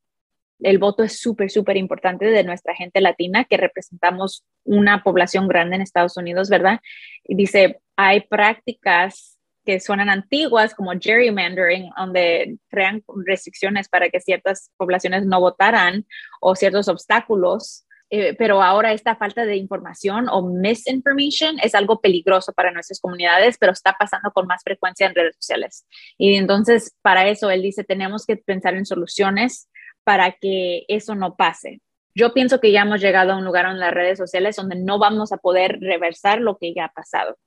El 0.59 0.77
voto 0.77 1.03
es 1.03 1.19
súper, 1.19 1.51
súper 1.51 1.77
importante 1.77 2.25
de 2.25 2.43
nuestra 2.43 2.73
gente 2.75 3.01
latina, 3.01 3.43
que 3.43 3.57
representamos 3.57 4.45
una 4.63 5.03
población 5.03 5.47
grande 5.47 5.75
en 5.75 5.81
Estados 5.81 6.17
Unidos, 6.17 6.49
¿verdad? 6.49 6.79
Y 7.23 7.35
dice, 7.35 7.81
hay 7.95 8.21
prácticas 8.21 9.34
que 9.65 9.79
suenan 9.79 10.09
antiguas, 10.09 10.75
como 10.75 10.91
gerrymandering, 10.99 11.89
donde 11.97 12.57
crean 12.69 13.03
restricciones 13.25 13.89
para 13.89 14.09
que 14.09 14.19
ciertas 14.19 14.71
poblaciones 14.77 15.25
no 15.25 15.39
votaran 15.39 16.05
o 16.39 16.55
ciertos 16.55 16.87
obstáculos. 16.87 17.85
Eh, 18.11 18.35
pero 18.37 18.61
ahora 18.61 18.93
esta 18.93 19.15
falta 19.15 19.45
de 19.45 19.55
información 19.55 20.29
o 20.29 20.47
misinformation 20.47 21.57
es 21.63 21.73
algo 21.73 21.99
peligroso 22.01 22.53
para 22.53 22.71
nuestras 22.71 22.99
comunidades, 22.99 23.57
pero 23.57 23.71
está 23.71 23.95
pasando 23.99 24.31
con 24.31 24.45
más 24.45 24.61
frecuencia 24.63 25.07
en 25.07 25.15
redes 25.15 25.35
sociales. 25.37 25.85
Y 26.17 26.35
entonces, 26.35 26.95
para 27.01 27.27
eso, 27.27 27.49
él 27.49 27.63
dice, 27.63 27.83
tenemos 27.83 28.25
que 28.25 28.37
pensar 28.37 28.75
en 28.75 28.85
soluciones 28.85 29.69
para 30.03 30.33
que 30.33 30.85
eso 30.87 31.15
no 31.15 31.35
pase. 31.35 31.81
Yo 32.13 32.33
pienso 32.33 32.61
que 32.61 32.71
ya 32.71 32.83
hemos 32.83 33.01
llegado 33.01 33.33
a 33.33 33.37
un 33.37 33.43
lugar 33.43 33.65
en 33.65 33.79
las 33.79 33.93
redes 33.93 34.17
sociales 34.17 34.55
donde 34.55 34.77
no 34.77 34.99
vamos 34.99 35.33
a 35.33 35.37
poder 35.37 35.79
reversar 35.81 36.39
lo 36.39 36.57
que 36.57 36.73
ya 36.73 36.85
ha 36.85 36.93
pasado. 36.93 37.37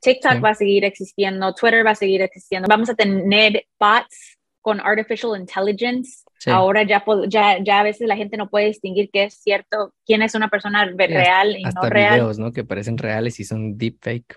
TikTok 0.00 0.44
va 0.44 0.50
a 0.50 0.54
seguir 0.54 0.84
existiendo, 0.84 1.54
Twitter 1.54 1.86
va 1.86 1.90
a 1.92 1.94
seguir 1.94 2.22
existiendo. 2.22 2.68
Vamos 2.68 2.88
a 2.90 2.94
tener 2.94 3.64
bots 3.78 4.38
con 4.60 4.80
artificial 4.80 5.38
intelligence. 5.38 6.24
Ahora 6.46 6.82
ya, 6.82 7.04
ya, 7.26 7.58
ya 7.62 7.80
a 7.80 7.82
veces 7.82 8.06
la 8.06 8.16
gente 8.16 8.36
no 8.36 8.48
puede 8.48 8.66
distinguir 8.66 9.10
qué 9.12 9.24
es 9.24 9.34
cierto, 9.34 9.94
quién 10.06 10.22
es 10.22 10.34
una 10.34 10.48
persona 10.48 10.84
real 10.84 11.56
y 11.56 11.62
no 11.62 11.82
real. 11.88 12.14
videos, 12.14 12.38
¿no? 12.38 12.52
Que 12.52 12.64
parecen 12.64 12.98
reales 12.98 13.40
y 13.40 13.44
son 13.44 13.76
deepfake. 13.76 14.36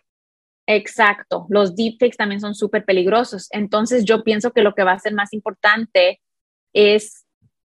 Exacto, 0.68 1.48
los 1.50 1.76
deepfakes 1.76 2.18
también 2.18 2.40
son 2.40 2.56
súper 2.56 2.86
peligrosos. 2.86 3.48
Entonces 3.52 4.06
yo 4.06 4.24
pienso 4.24 4.52
que 4.52 4.62
lo 4.62 4.74
que 4.74 4.84
va 4.84 4.94
a 4.94 5.00
ser 5.00 5.14
más 5.14 5.34
importante 5.34 6.22
es, 6.74 7.26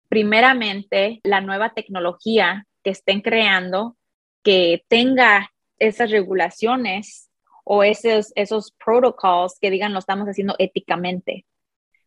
primeramente, 0.10 1.22
la 1.24 1.40
nueva 1.40 1.74
tecnología 1.74 2.66
que 2.84 2.90
estén 2.90 3.22
creando, 3.22 3.96
que 4.44 4.84
tenga 4.90 5.50
esas 5.78 6.12
regulaciones 6.12 7.29
o 7.72 7.84
esos, 7.84 8.34
esos 8.36 8.72
protocolos 8.84 9.60
que 9.62 9.70
digan 9.70 9.94
lo 9.94 10.00
estamos 10.00 10.28
haciendo 10.28 10.56
éticamente. 10.58 11.46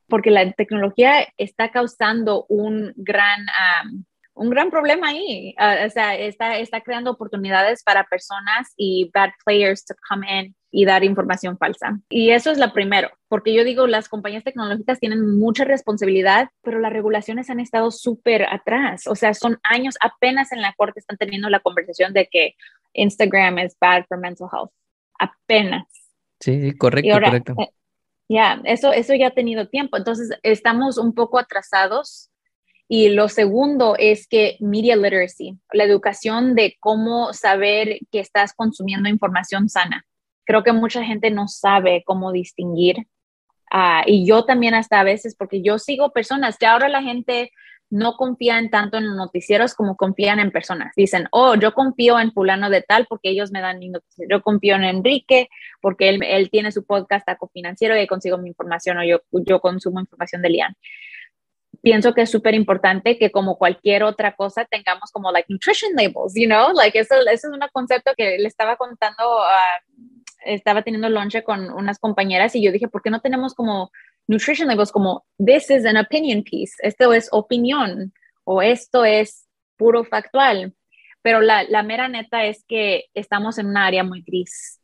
Porque 0.09 0.33
la 0.33 0.51
tecnología 0.51 1.29
está 1.39 1.71
causando 1.71 2.47
un 2.49 2.93
gran, 2.97 3.47
un 4.35 4.51
gran 4.51 4.73
problema 4.73 5.11
ahí. 5.11 5.55
Ah, 5.57 5.85
o 5.87 5.91
sea, 5.91 6.17
está, 6.17 6.59
está 6.59 6.81
creando 6.81 7.13
oportunidades 7.13 7.85
para 7.85 8.03
personas 8.09 8.73
y 8.77 9.09
bad 9.15 9.31
players 9.45 9.85
to 9.85 9.95
come 10.09 10.27
in 10.29 10.57
y 10.73 10.85
dar 10.85 11.05
información 11.05 11.57
falsa. 11.57 11.97
Y 12.09 12.31
eso 12.31 12.51
es 12.51 12.59
lo 12.59 12.73
primero, 12.73 13.11
porque 13.29 13.55
yo 13.55 13.63
digo, 13.63 13.87
las 13.87 14.09
compañías 14.09 14.43
tecnológicas 14.43 14.99
tienen 14.99 15.39
mucha 15.39 15.63
responsabilidad, 15.65 16.49
pero 16.63 16.81
las 16.81 16.93
regulaciones 16.93 17.51
han 17.51 17.61
estado 17.61 17.93
súper 17.93 18.49
atrás. 18.51 19.07
O 19.07 19.15
sea, 19.15 19.33
son 19.33 19.61
años, 19.63 19.95
apenas 20.01 20.51
en 20.51 20.61
la 20.61 20.73
corte 20.73 20.99
están 20.99 21.19
teniendo 21.19 21.49
la 21.49 21.61
conversación 21.61 22.13
de 22.13 22.27
que 22.27 22.57
Instagram 22.95 23.59
es 23.61 23.77
bad 23.79 24.07
for 24.09 24.19
mental 24.19 24.49
health 24.53 24.73
apenas. 25.23 25.85
Sí, 26.41 26.77
correcto, 26.77 27.13
correcto. 27.13 27.55
Eh, 27.59 27.69
ya, 28.29 28.61
eso, 28.65 28.93
eso 28.93 29.15
ya 29.15 29.29
ha 29.29 29.31
tenido 29.31 29.69
tiempo. 29.69 29.97
Entonces, 29.97 30.31
estamos 30.43 30.99
un 30.99 31.15
poco 31.15 31.39
atrasados. 31.39 32.31
Y 32.89 33.09
lo 33.09 33.29
segundo 33.29 33.95
es 33.99 34.27
que 34.27 34.57
media 34.61 34.97
literacy, 34.97 35.59
la 35.73 35.85
educación 35.85 36.55
de 36.55 36.77
cómo 36.79 37.33
saber 37.33 38.01
que 38.11 38.21
estás 38.21 38.53
consumiendo 38.53 39.09
información 39.09 39.69
sana. 39.69 40.05
Creo 40.45 40.63
que 40.63 40.73
mucha 40.73 41.03
gente 41.03 41.31
no 41.31 41.49
sabe 41.49 42.03
cómo 42.05 42.33
distinguir. 42.33 43.07
Ah, 43.71 44.03
y 44.07 44.27
yo 44.27 44.45
también 44.45 44.75
hasta 44.75 45.01
a 45.01 45.05
veces, 45.05 45.35
porque 45.35 45.63
yo 45.63 45.79
sigo 45.79 46.13
personas 46.13 46.59
que 46.59 46.67
ahora 46.67 46.89
la 46.91 47.03
gente 47.03 47.51
no 47.93 48.17
confían 48.17 48.71
tanto 48.71 48.97
en 48.97 49.07
los 49.07 49.17
noticieros 49.17 49.75
como 49.75 49.99
confían 49.99 50.41
en 50.41 50.51
personas. 50.51 50.95
Dicen, 50.97 51.29
oh, 51.31 51.57
yo 51.57 51.75
confío 51.75 52.19
en 52.19 52.33
fulano 52.33 52.71
de 52.71 52.81
tal 52.81 53.07
porque 53.07 53.29
ellos 53.29 53.53
me 53.53 53.61
dan 53.61 53.79
mi. 53.79 53.93
Yo 54.31 54.43
confío 54.43 54.77
en 54.77 54.85
Enrique 54.85 55.51
porque 55.83 56.09
él, 56.09 56.23
él 56.25 56.49
tiene 56.49 56.73
su 56.73 56.87
podcast 56.87 57.27
Taco 57.27 57.51
Financiero 57.53 57.95
y 58.01 58.07
consigo 58.07 58.39
mi 58.39 58.49
información 58.49 58.97
o 58.97 59.05
yo, 59.05 59.21
yo 59.31 59.61
consumo 59.61 60.01
información 60.01 60.41
de 60.41 60.49
Lian. 60.49 60.75
Pienso 61.83 62.15
que 62.15 62.23
es 62.23 62.31
súper 62.31 62.55
importante 62.55 63.19
que 63.19 63.31
como 63.31 63.59
cualquier 63.59 64.05
otra 64.05 64.37
cosa 64.37 64.65
tengamos 64.65 65.11
como 65.13 65.31
like 65.31 65.53
nutrition 65.53 65.93
labels, 65.95 66.33
you 66.35 66.47
know, 66.47 66.73
like 66.73 66.99
eso, 66.99 67.15
eso 67.31 67.31
es 67.31 67.45
un 67.45 67.61
concepto 67.73 68.13
que 68.17 68.39
le 68.39 68.49
estaba 68.49 68.77
contando, 68.77 69.43
estaba 70.47 70.81
teniendo 70.81 71.11
lunch 71.11 71.43
con 71.43 71.71
unas 71.71 71.99
compañeras 71.99 72.57
y 72.57 72.63
yo 72.63 72.73
dije, 72.73 72.89
¿por 72.89 73.03
qué 73.03 73.11
no 73.11 73.21
tenemos 73.21 73.55
como 73.55 73.91
nutrition 74.29 74.69
labels 74.69 74.93
como 74.93 75.25
this 75.39 75.71
is 75.71 75.85
an 75.85 75.97
opinion 75.97 76.43
piece, 76.43 76.75
esto 76.83 77.13
es 77.13 77.29
opinión 77.33 78.13
o 78.45 78.63
esto 78.63 79.05
es 79.05 79.47
puro 79.77 80.05
factual, 80.05 80.75
pero 81.23 81.41
la, 81.41 81.65
la 81.65 81.83
mera 81.83 82.09
neta 82.09 82.45
es 82.45 82.65
que 82.67 83.05
estamos 83.15 83.59
en 83.59 83.67
un 83.67 83.77
área 83.77 84.05
muy 84.05 84.23
gris 84.23 84.81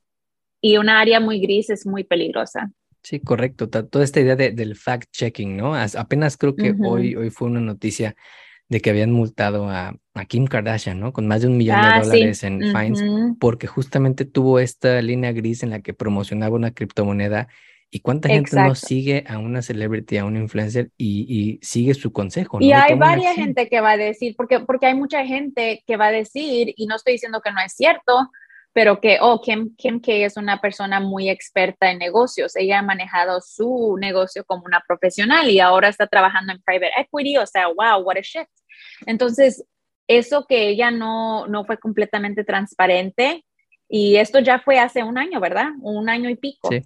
y 0.61 0.77
una 0.77 1.01
área 1.01 1.21
muy 1.21 1.41
gris 1.41 1.71
es 1.71 1.87
muy 1.87 2.05
peligrosa. 2.05 2.73
Sí, 3.03 3.21
correcto. 3.21 3.69
Toda 3.69 4.05
esta 4.05 4.21
idea 4.21 4.37
de, 4.37 4.51
del 4.51 4.75
fact-checking, 4.75 5.57
¿no? 5.57 5.75
Apenas 5.75 6.37
creo 6.37 6.57
que 6.57 6.75
hoy, 6.85 7.15
hoy 7.15 7.31
fue 7.31 7.49
una 7.49 7.61
noticia 7.61 8.17
de 8.69 8.81
que 8.81 8.91
habían 8.91 9.13
multado 9.13 9.69
a, 9.69 9.97
a 10.15 10.25
Kim 10.27 10.47
Kardashian, 10.47 11.01
¿no? 11.01 11.13
Con 11.13 11.27
más 11.27 11.41
de 11.41 11.47
un 11.47 11.57
millón 11.57 11.81
de 11.81 11.87
ah, 11.89 12.01
dólares 12.03 12.43
en 12.43 12.61
fines, 12.61 13.03
porque 13.41 13.67
justamente 13.67 14.25
tuvo 14.25 14.59
esta 14.59 15.01
línea 15.01 15.33
gris 15.33 15.63
en 15.63 15.71
la 15.71 15.81
que 15.81 15.95
promocionaba 15.95 16.57
una 16.57 16.73
criptomoneda. 16.73 17.49
¿Y 17.91 18.01
cuánta 18.01 18.29
gente 18.29 18.55
no 18.55 18.75
sigue 18.75 19.25
a 19.27 19.39
una 19.39 19.63
celebrity, 19.63 20.19
a 20.19 20.27
un 20.27 20.37
influencer 20.37 20.91
y, 20.99 21.25
y 21.29 21.59
sigue 21.65 21.95
su 21.95 22.13
consejo? 22.13 22.61
¿no? 22.61 22.67
Y 22.67 22.73
hay 22.73 22.95
varias 22.95 23.35
gente 23.35 23.69
que 23.69 23.81
va 23.81 23.93
a 23.93 23.97
decir, 23.97 24.35
porque, 24.37 24.61
porque 24.61 24.87
hay 24.87 24.95
mucha 24.95 25.25
gente 25.25 25.83
que 25.87 25.97
va 25.97 26.09
a 26.09 26.13
decir, 26.13 26.75
y 26.77 26.87
no 26.87 26.97
estoy 26.97 27.15
diciendo 27.15 27.41
que 27.43 27.51
no 27.51 27.61
es 27.61 27.73
cierto, 27.73 28.31
pero 28.75 29.01
que, 29.01 29.19
oh, 29.21 29.41
Kim, 29.41 29.75
Kim 29.77 30.01
K 30.01 30.13
es 30.13 30.37
una 30.37 30.61
persona 30.61 31.01
muy 31.01 31.31
experta 31.31 31.91
en 31.91 31.99
negocios. 31.99 32.55
Ella 32.57 32.81
ha 32.81 32.83
manejado 32.83 33.41
su 33.41 33.97
negocio 33.99 34.45
como 34.45 34.65
una 34.67 34.83
profesional 34.87 35.49
y 35.51 35.59
ahora 35.59 35.89
está 35.89 36.07
trabajando 36.07 36.53
en 36.53 36.63
private 36.63 36.93
equity. 36.99 37.39
O 37.39 37.47
sea, 37.47 37.69
wow, 37.69 38.03
what 38.05 38.19
a 38.19 38.21
shift. 38.21 38.51
Entonces, 39.07 39.65
eso 40.07 40.47
que 40.47 40.69
ella 40.69 40.91
no, 40.91 41.47
no 41.47 41.65
fue 41.65 41.79
completamente 41.79 42.45
transparente 42.45 43.45
y 43.89 44.17
esto 44.17 44.39
ya 44.39 44.61
fue 44.61 44.79
hace 44.79 45.03
un 45.03 45.19
año, 45.19 45.41
¿verdad? 45.41 45.71
Un 45.81 46.09
año 46.09 46.29
y 46.29 46.37
pico. 46.37 46.69
Sí. 46.71 46.83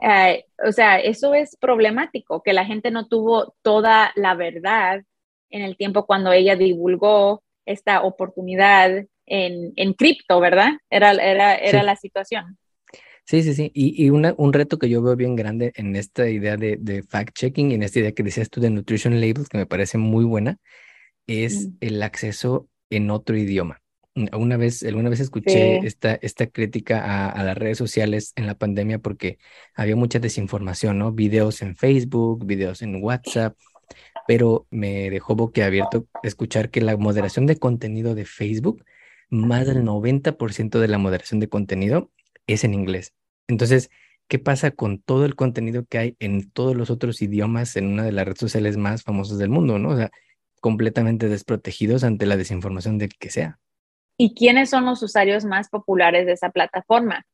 Eh, 0.00 0.44
o 0.66 0.72
sea, 0.72 0.98
eso 0.98 1.34
es 1.34 1.56
problemático, 1.56 2.42
que 2.42 2.52
la 2.52 2.64
gente 2.64 2.90
no 2.90 3.08
tuvo 3.08 3.54
toda 3.62 4.12
la 4.14 4.34
verdad 4.34 5.02
en 5.50 5.62
el 5.62 5.76
tiempo 5.76 6.06
cuando 6.06 6.32
ella 6.32 6.56
divulgó 6.56 7.42
esta 7.64 8.02
oportunidad 8.02 9.04
en, 9.26 9.72
en 9.76 9.92
cripto, 9.94 10.40
¿verdad? 10.40 10.72
Era, 10.90 11.12
era, 11.12 11.54
era 11.56 11.82
la 11.82 11.96
situación. 11.96 12.58
Sí, 13.24 13.42
sí, 13.42 13.54
sí. 13.54 13.72
Y, 13.74 14.04
y 14.04 14.10
una, 14.10 14.34
un 14.36 14.52
reto 14.52 14.78
que 14.78 14.88
yo 14.88 15.02
veo 15.02 15.16
bien 15.16 15.34
grande 15.34 15.72
en 15.74 15.96
esta 15.96 16.28
idea 16.28 16.56
de, 16.56 16.76
de 16.76 17.02
fact-checking 17.02 17.72
y 17.72 17.74
en 17.74 17.82
esta 17.82 17.98
idea 17.98 18.12
que 18.12 18.22
decías 18.22 18.50
tú 18.50 18.60
de 18.60 18.70
nutrition 18.70 19.20
labels, 19.20 19.48
que 19.48 19.58
me 19.58 19.66
parece 19.66 19.98
muy 19.98 20.24
buena, 20.24 20.58
es 21.26 21.66
mm. 21.66 21.76
el 21.80 22.02
acceso 22.02 22.68
en 22.88 23.10
otro 23.10 23.36
idioma. 23.36 23.80
Una 24.32 24.56
vez, 24.56 24.82
alguna 24.82 25.10
vez 25.10 25.20
escuché 25.20 25.78
esta, 25.86 26.14
esta 26.14 26.46
crítica 26.46 27.04
a, 27.04 27.28
a, 27.28 27.44
las 27.44 27.56
redes 27.58 27.76
sociales 27.76 28.32
en 28.36 28.46
la 28.46 28.54
pandemia 28.54 28.98
porque 28.98 29.38
había 29.74 29.94
mucha 29.94 30.18
desinformación, 30.18 30.98
¿no? 30.98 31.12
Videos 31.12 31.60
en 31.60 31.76
Facebook, 31.76 32.46
videos 32.46 32.80
en 32.80 33.02
WhatsApp, 33.02 33.56
pero 34.26 34.66
me 34.70 35.10
dejó 35.10 35.36
boquiabierto 35.36 36.06
escuchar 36.22 36.70
que 36.70 36.80
la 36.80 36.96
moderación 36.96 37.44
de 37.46 37.58
contenido 37.58 38.14
de 38.14 38.24
Facebook 38.24 38.84
más 39.28 39.66
del 39.66 39.84
90% 39.84 40.78
de 40.78 40.88
la 40.88 40.98
moderación 40.98 41.40
de 41.40 41.48
contenido 41.48 42.10
es 42.46 42.64
en 42.64 42.74
inglés. 42.74 43.12
Entonces, 43.48 43.90
¿qué 44.28 44.38
pasa 44.38 44.70
con 44.70 45.00
todo 45.00 45.24
el 45.24 45.36
contenido 45.36 45.84
que 45.84 45.98
hay 45.98 46.16
en 46.20 46.50
todos 46.50 46.76
los 46.76 46.90
otros 46.90 47.22
idiomas 47.22 47.76
en 47.76 47.86
una 47.86 48.04
de 48.04 48.12
las 48.12 48.24
redes 48.24 48.40
sociales 48.40 48.76
más 48.76 49.02
famosas 49.02 49.38
del 49.38 49.50
mundo, 49.50 49.78
¿no? 49.78 49.90
O 49.90 49.96
sea, 49.96 50.10
completamente 50.60 51.28
desprotegidos 51.28 52.04
ante 52.04 52.26
la 52.26 52.36
desinformación 52.36 52.98
de 52.98 53.08
que 53.08 53.30
sea. 53.30 53.60
¿Y 54.16 54.34
quiénes 54.34 54.70
son 54.70 54.86
los 54.86 55.02
usuarios 55.02 55.44
más 55.44 55.68
populares 55.68 56.26
de 56.26 56.32
esa 56.32 56.50
plataforma? 56.50 57.26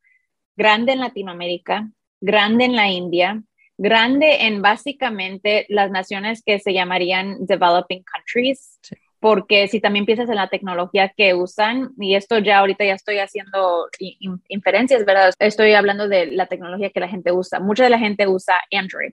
Grande 0.57 0.93
en 0.93 1.01
Latinoamérica, 1.01 1.91
grande 2.21 2.65
en 2.65 2.77
la 2.77 2.89
India, 2.91 3.43
grande 3.79 4.47
en 4.47 4.63
básicamente 4.63 5.67
las 5.69 5.91
naciones 5.91 6.43
que 6.45 6.59
se 6.59 6.73
llamarían 6.73 7.47
developing 7.47 8.03
countries. 8.05 8.79
Sí 8.83 8.97
porque 9.23 9.69
si 9.69 9.81
también 9.81 10.05
piensas 10.05 10.29
en 10.29 10.35
la 10.35 10.49
tecnología 10.49 11.09
que 11.17 11.33
usan, 11.33 11.93
y 11.97 12.17
esto 12.17 12.39
ya 12.41 12.59
ahorita 12.59 12.85
ya 12.85 12.95
estoy 12.95 13.21
haciendo 13.21 13.87
inferencias, 14.49 15.05
¿verdad? 15.05 15.33
Estoy 15.39 15.75
hablando 15.75 16.09
de 16.09 16.27
la 16.27 16.47
tecnología 16.47 16.91
que 16.91 16.99
la 16.99 17.07
gente 17.07 17.31
usa. 17.31 17.61
Mucha 17.61 17.85
de 17.85 17.91
la 17.91 18.01
gente 18.01 18.27
usa 18.27 18.57
Android. 18.73 19.13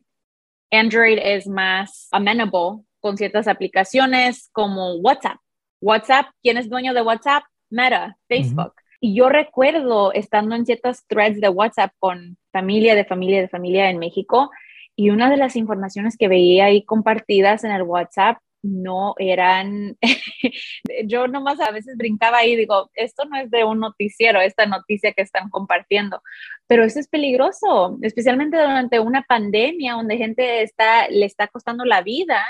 Android 0.71 1.19
es 1.21 1.47
más 1.47 2.08
amenable 2.10 2.84
con 2.99 3.17
ciertas 3.17 3.47
aplicaciones 3.47 4.49
como 4.51 4.95
WhatsApp. 4.95 5.38
WhatsApp, 5.79 6.25
¿quién 6.41 6.58
es 6.58 6.71
dueño 6.71 6.95
de 6.95 7.03
WhatsApp? 7.03 7.43
Meta, 7.69 8.17
Facebook. 8.27 8.73
Y 9.01 9.15
yo 9.15 9.29
recuerdo 9.29 10.12
estando 10.13 10.55
en 10.55 10.65
ciertas 10.65 11.05
threads 11.08 11.39
de 11.39 11.49
WhatsApp 11.49 11.93
con 11.99 12.38
familia, 12.51 12.95
de 12.95 13.05
familia, 13.05 13.41
de 13.41 13.47
familia 13.47 13.89
en 13.89 13.99
México, 13.99 14.49
y 14.95 15.12
una 15.12 15.29
de 15.29 15.38
las 15.38 15.55
informaciones 15.55 16.17
que 16.17 16.27
veía 16.27 16.65
ahí 16.65 16.84
compartidas 16.84 17.63
en 17.63 17.71
el 17.71 17.84
WhatsApp 17.84 18.38
no 18.62 19.15
eran, 19.17 19.97
yo 21.05 21.27
nomás 21.27 21.60
a 21.62 21.71
veces 21.71 21.95
brincaba 21.95 22.39
ahí 22.39 22.51
y 22.51 22.58
digo, 22.58 22.91
esto 22.93 23.23
no 23.25 23.38
es 23.38 23.49
de 23.49 23.63
un 23.63 23.79
noticiero, 23.79 24.41
esta 24.41 24.65
noticia 24.65 25.13
que 25.13 25.21
están 25.21 25.49
compartiendo, 25.49 26.21
pero 26.67 26.84
eso 26.84 26.99
es 26.99 27.08
peligroso, 27.08 27.97
especialmente 28.01 28.58
durante 28.58 28.99
una 28.99 29.23
pandemia 29.23 29.93
donde 29.93 30.17
gente 30.17 30.62
está, 30.63 31.08
le 31.08 31.25
está 31.25 31.47
costando 31.47 31.86
la 31.86 32.01
vida 32.01 32.43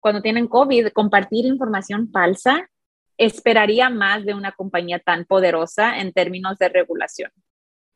cuando 0.00 0.20
tienen 0.20 0.48
COVID, 0.48 0.88
compartir 0.88 1.46
información 1.46 2.10
falsa, 2.10 2.68
esperaría 3.18 3.90
más 3.90 4.24
de 4.24 4.34
una 4.34 4.52
compañía 4.52 4.98
tan 4.98 5.24
poderosa 5.24 5.98
en 5.98 6.12
términos 6.12 6.58
de 6.58 6.68
regulación 6.68 7.30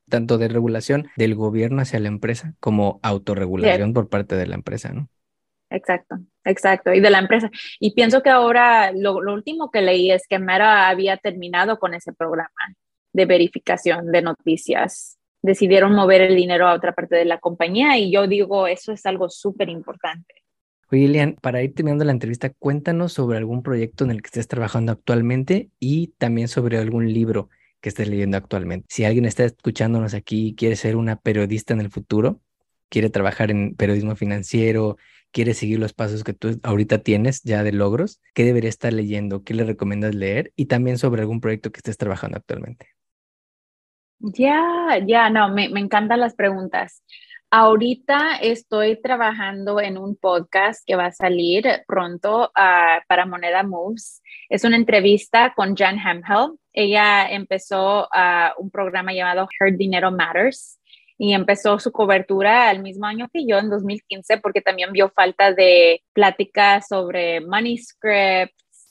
tanto 0.08 0.38
de 0.38 0.48
regulación 0.48 1.08
del 1.16 1.34
gobierno 1.34 1.82
hacia 1.82 2.00
la 2.00 2.08
empresa 2.08 2.54
como 2.60 2.98
autorregulación 3.02 3.92
por 3.92 4.08
parte 4.08 4.36
de 4.36 4.46
la 4.46 4.54
empresa, 4.56 4.92
¿no? 4.92 5.08
Exacto, 5.70 6.16
exacto. 6.44 6.94
Y 6.94 7.00
de 7.00 7.10
la 7.10 7.18
empresa. 7.18 7.50
Y 7.78 7.94
pienso 7.94 8.22
que 8.22 8.30
ahora 8.30 8.90
lo, 8.92 9.16
último 9.16 9.70
que 9.70 9.82
leí 9.82 10.10
es 10.10 10.26
que 10.26 10.38
Meta 10.38 10.88
había 10.88 11.18
terminado 11.18 11.78
con 11.78 11.94
ese 11.94 12.12
programa 12.12 12.48
de 13.12 13.26
verificación 13.26 14.10
de 14.10 14.22
noticias. 14.22 15.18
Decidieron 15.42 15.94
mover 15.94 16.22
el 16.22 16.36
dinero 16.36 16.66
a 16.66 16.74
otra 16.74 16.92
parte 16.94 17.16
de 17.16 17.26
la 17.26 17.38
compañía 17.38 17.98
y 17.98 18.10
yo 18.10 18.26
digo, 18.26 18.66
eso 18.66 18.92
es 18.92 19.04
algo 19.04 19.28
súper 19.28 19.68
importante. 19.68 20.34
Oye, 20.90 21.04
Elian, 21.04 21.36
para 21.42 21.62
ir 21.62 21.74
terminando 21.74 22.04
la 22.04 22.12
entrevista, 22.12 22.50
cuéntanos 22.50 23.12
sobre 23.12 23.36
algún 23.36 23.62
proyecto 23.62 24.04
en 24.04 24.10
el 24.10 24.22
que 24.22 24.28
estés 24.28 24.48
trabajando 24.48 24.90
actualmente 24.90 25.70
y 25.78 26.08
también 26.18 26.48
sobre 26.48 26.78
algún 26.78 27.12
libro 27.12 27.50
que 27.80 27.90
estés 27.90 28.08
leyendo 28.08 28.38
actualmente. 28.38 28.86
Si 28.88 29.04
alguien 29.04 29.26
está 29.26 29.44
escuchándonos 29.44 30.14
aquí 30.14 30.48
y 30.48 30.54
quiere 30.54 30.76
ser 30.76 30.96
una 30.96 31.16
periodista 31.16 31.74
en 31.74 31.80
el 31.80 31.90
futuro, 31.90 32.40
quiere 32.88 33.10
trabajar 33.10 33.50
en 33.50 33.74
periodismo 33.76 34.16
financiero, 34.16 34.96
quieres 35.30 35.58
seguir 35.58 35.78
los 35.78 35.92
pasos 35.92 36.24
que 36.24 36.32
tú 36.32 36.58
ahorita 36.62 36.98
tienes 36.98 37.42
ya 37.42 37.62
de 37.62 37.72
logros, 37.72 38.22
¿qué 38.32 38.44
debería 38.44 38.70
estar 38.70 38.92
leyendo? 38.92 39.44
¿Qué 39.44 39.52
le 39.52 39.64
recomiendas 39.64 40.14
leer? 40.14 40.52
Y 40.56 40.66
también 40.66 40.96
sobre 40.96 41.20
algún 41.20 41.42
proyecto 41.42 41.70
que 41.70 41.80
estés 41.80 41.98
trabajando 41.98 42.38
actualmente. 42.38 42.86
Ya, 44.20 44.98
ya, 45.06 45.30
no, 45.30 45.48
me, 45.50 45.68
me 45.68 45.80
encantan 45.80 46.20
las 46.20 46.34
preguntas. 46.34 47.02
Ahorita 47.50 48.36
estoy 48.42 49.00
trabajando 49.00 49.80
en 49.80 49.96
un 49.96 50.16
podcast 50.16 50.82
que 50.86 50.96
va 50.96 51.06
a 51.06 51.12
salir 51.12 51.64
pronto 51.86 52.50
ah, 52.54 53.00
para 53.08 53.24
Moneda 53.24 53.62
Moves. 53.62 54.22
Es 54.50 54.64
una 54.64 54.76
entrevista 54.76 55.54
con 55.56 55.74
Jan 55.74 55.98
Hemphill. 55.98 56.58
Ella 56.74 57.26
empezó 57.30 58.02
uh, 58.02 58.62
un 58.62 58.70
programa 58.70 59.14
llamado 59.14 59.48
Her 59.58 59.74
Dinero 59.78 60.10
Matters 60.10 60.78
y 61.16 61.32
empezó 61.32 61.78
su 61.78 61.90
cobertura 61.90 62.68
al 62.68 62.82
mismo 62.82 63.06
año 63.06 63.30
que 63.32 63.46
yo, 63.46 63.56
en 63.56 63.70
2015, 63.70 64.38
porque 64.38 64.60
también 64.60 64.92
vio 64.92 65.08
falta 65.08 65.54
de 65.54 66.02
pláticas 66.12 66.86
sobre 66.88 67.40
money 67.40 67.80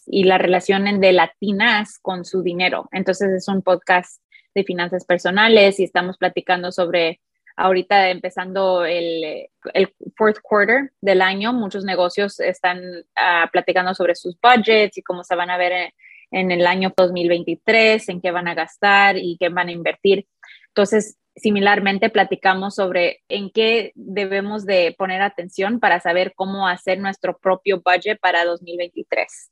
y 0.08 0.24
la 0.24 0.40
relación 0.40 1.00
de 1.00 1.14
latinas 1.14 2.00
con 2.02 2.26
su 2.26 2.42
dinero. 2.42 2.90
Entonces 2.92 3.30
es 3.34 3.48
un 3.48 3.62
podcast 3.62 4.20
de 4.56 4.64
finanzas 4.64 5.06
personales 5.06 5.80
y 5.80 5.84
estamos 5.84 6.18
platicando 6.18 6.72
sobre 6.72 7.22
ahorita 7.58 8.10
empezando 8.10 8.86
el, 8.86 9.50
el 9.74 9.94
fourth 10.16 10.40
quarter 10.42 10.92
del 11.02 11.22
año, 11.22 11.52
muchos 11.52 11.84
negocios 11.84 12.40
están 12.40 12.80
uh, 12.80 13.50
platicando 13.52 13.94
sobre 13.94 14.16
sus 14.16 14.38
budgets 14.40 14.98
y 14.98 15.04
cómo 15.04 15.24
se 15.24 15.36
van 15.36 15.50
a 15.50 15.58
ver 15.58 15.72
en, 15.72 15.92
en 16.32 16.52
el 16.52 16.66
año 16.68 16.94
2023, 16.96 18.08
en 18.10 18.22
qué 18.22 18.32
van 18.32 18.48
a 18.48 18.54
gastar 18.56 19.18
y 19.18 19.38
qué 19.40 19.50
van 19.50 19.70
a 19.70 19.72
invertir. 19.72 20.28
Entonces, 20.70 21.18
similarmente 21.36 22.10
platicamos 22.10 22.76
sobre 22.76 23.22
en 23.28 23.50
qué 23.50 23.92
debemos 23.96 24.66
de 24.66 24.96
poner 24.98 25.22
atención 25.22 25.80
para 25.80 26.00
saber 26.00 26.34
cómo 26.36 26.68
hacer 26.68 27.00
nuestro 27.00 27.38
propio 27.38 27.82
budget 27.84 28.20
para 28.20 28.46
2023. 28.46 29.52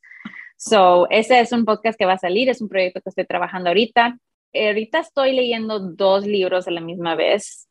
So, 0.57 1.07
ese 1.09 1.39
es 1.39 1.51
un 1.51 1.65
podcast 1.65 1.97
que 1.97 2.05
va 2.05 2.13
a 2.13 2.17
salir, 2.17 2.49
es 2.49 2.61
un 2.61 2.69
proyecto 2.69 3.01
que 3.01 3.09
estoy 3.09 3.25
trabajando 3.25 3.69
ahorita. 3.69 4.17
Ahorita 4.53 4.99
estoy 4.99 5.33
leyendo 5.33 5.79
dos 5.79 6.25
libros 6.25 6.67
a 6.67 6.71
la 6.71 6.81
misma 6.81 7.15
vez. 7.15 7.67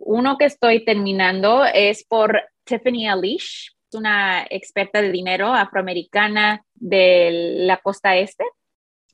Uno 0.00 0.36
que 0.38 0.46
estoy 0.46 0.84
terminando 0.84 1.64
es 1.64 2.04
por 2.04 2.40
Tiffany 2.64 3.08
Alish, 3.08 3.72
una 3.92 4.46
experta 4.48 5.00
de 5.00 5.10
dinero 5.10 5.52
afroamericana 5.52 6.64
de 6.74 7.56
la 7.66 7.78
costa 7.78 8.16
este, 8.16 8.44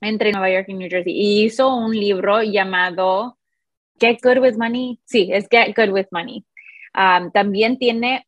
entre 0.01 0.31
Nueva 0.31 0.49
York 0.49 0.65
y 0.69 0.73
New 0.73 0.89
Jersey. 0.89 1.13
Y 1.13 1.45
hizo 1.45 1.73
un 1.75 1.91
libro 1.91 2.43
llamado 2.43 3.37
Get 3.99 4.19
Good 4.21 4.39
with 4.39 4.57
Money. 4.57 4.99
Sí, 5.05 5.29
es 5.31 5.47
Get 5.49 5.75
Good 5.75 5.91
with 5.91 6.07
Money. 6.11 6.45
Um, 6.93 7.31
también 7.31 7.77
tiene 7.77 8.27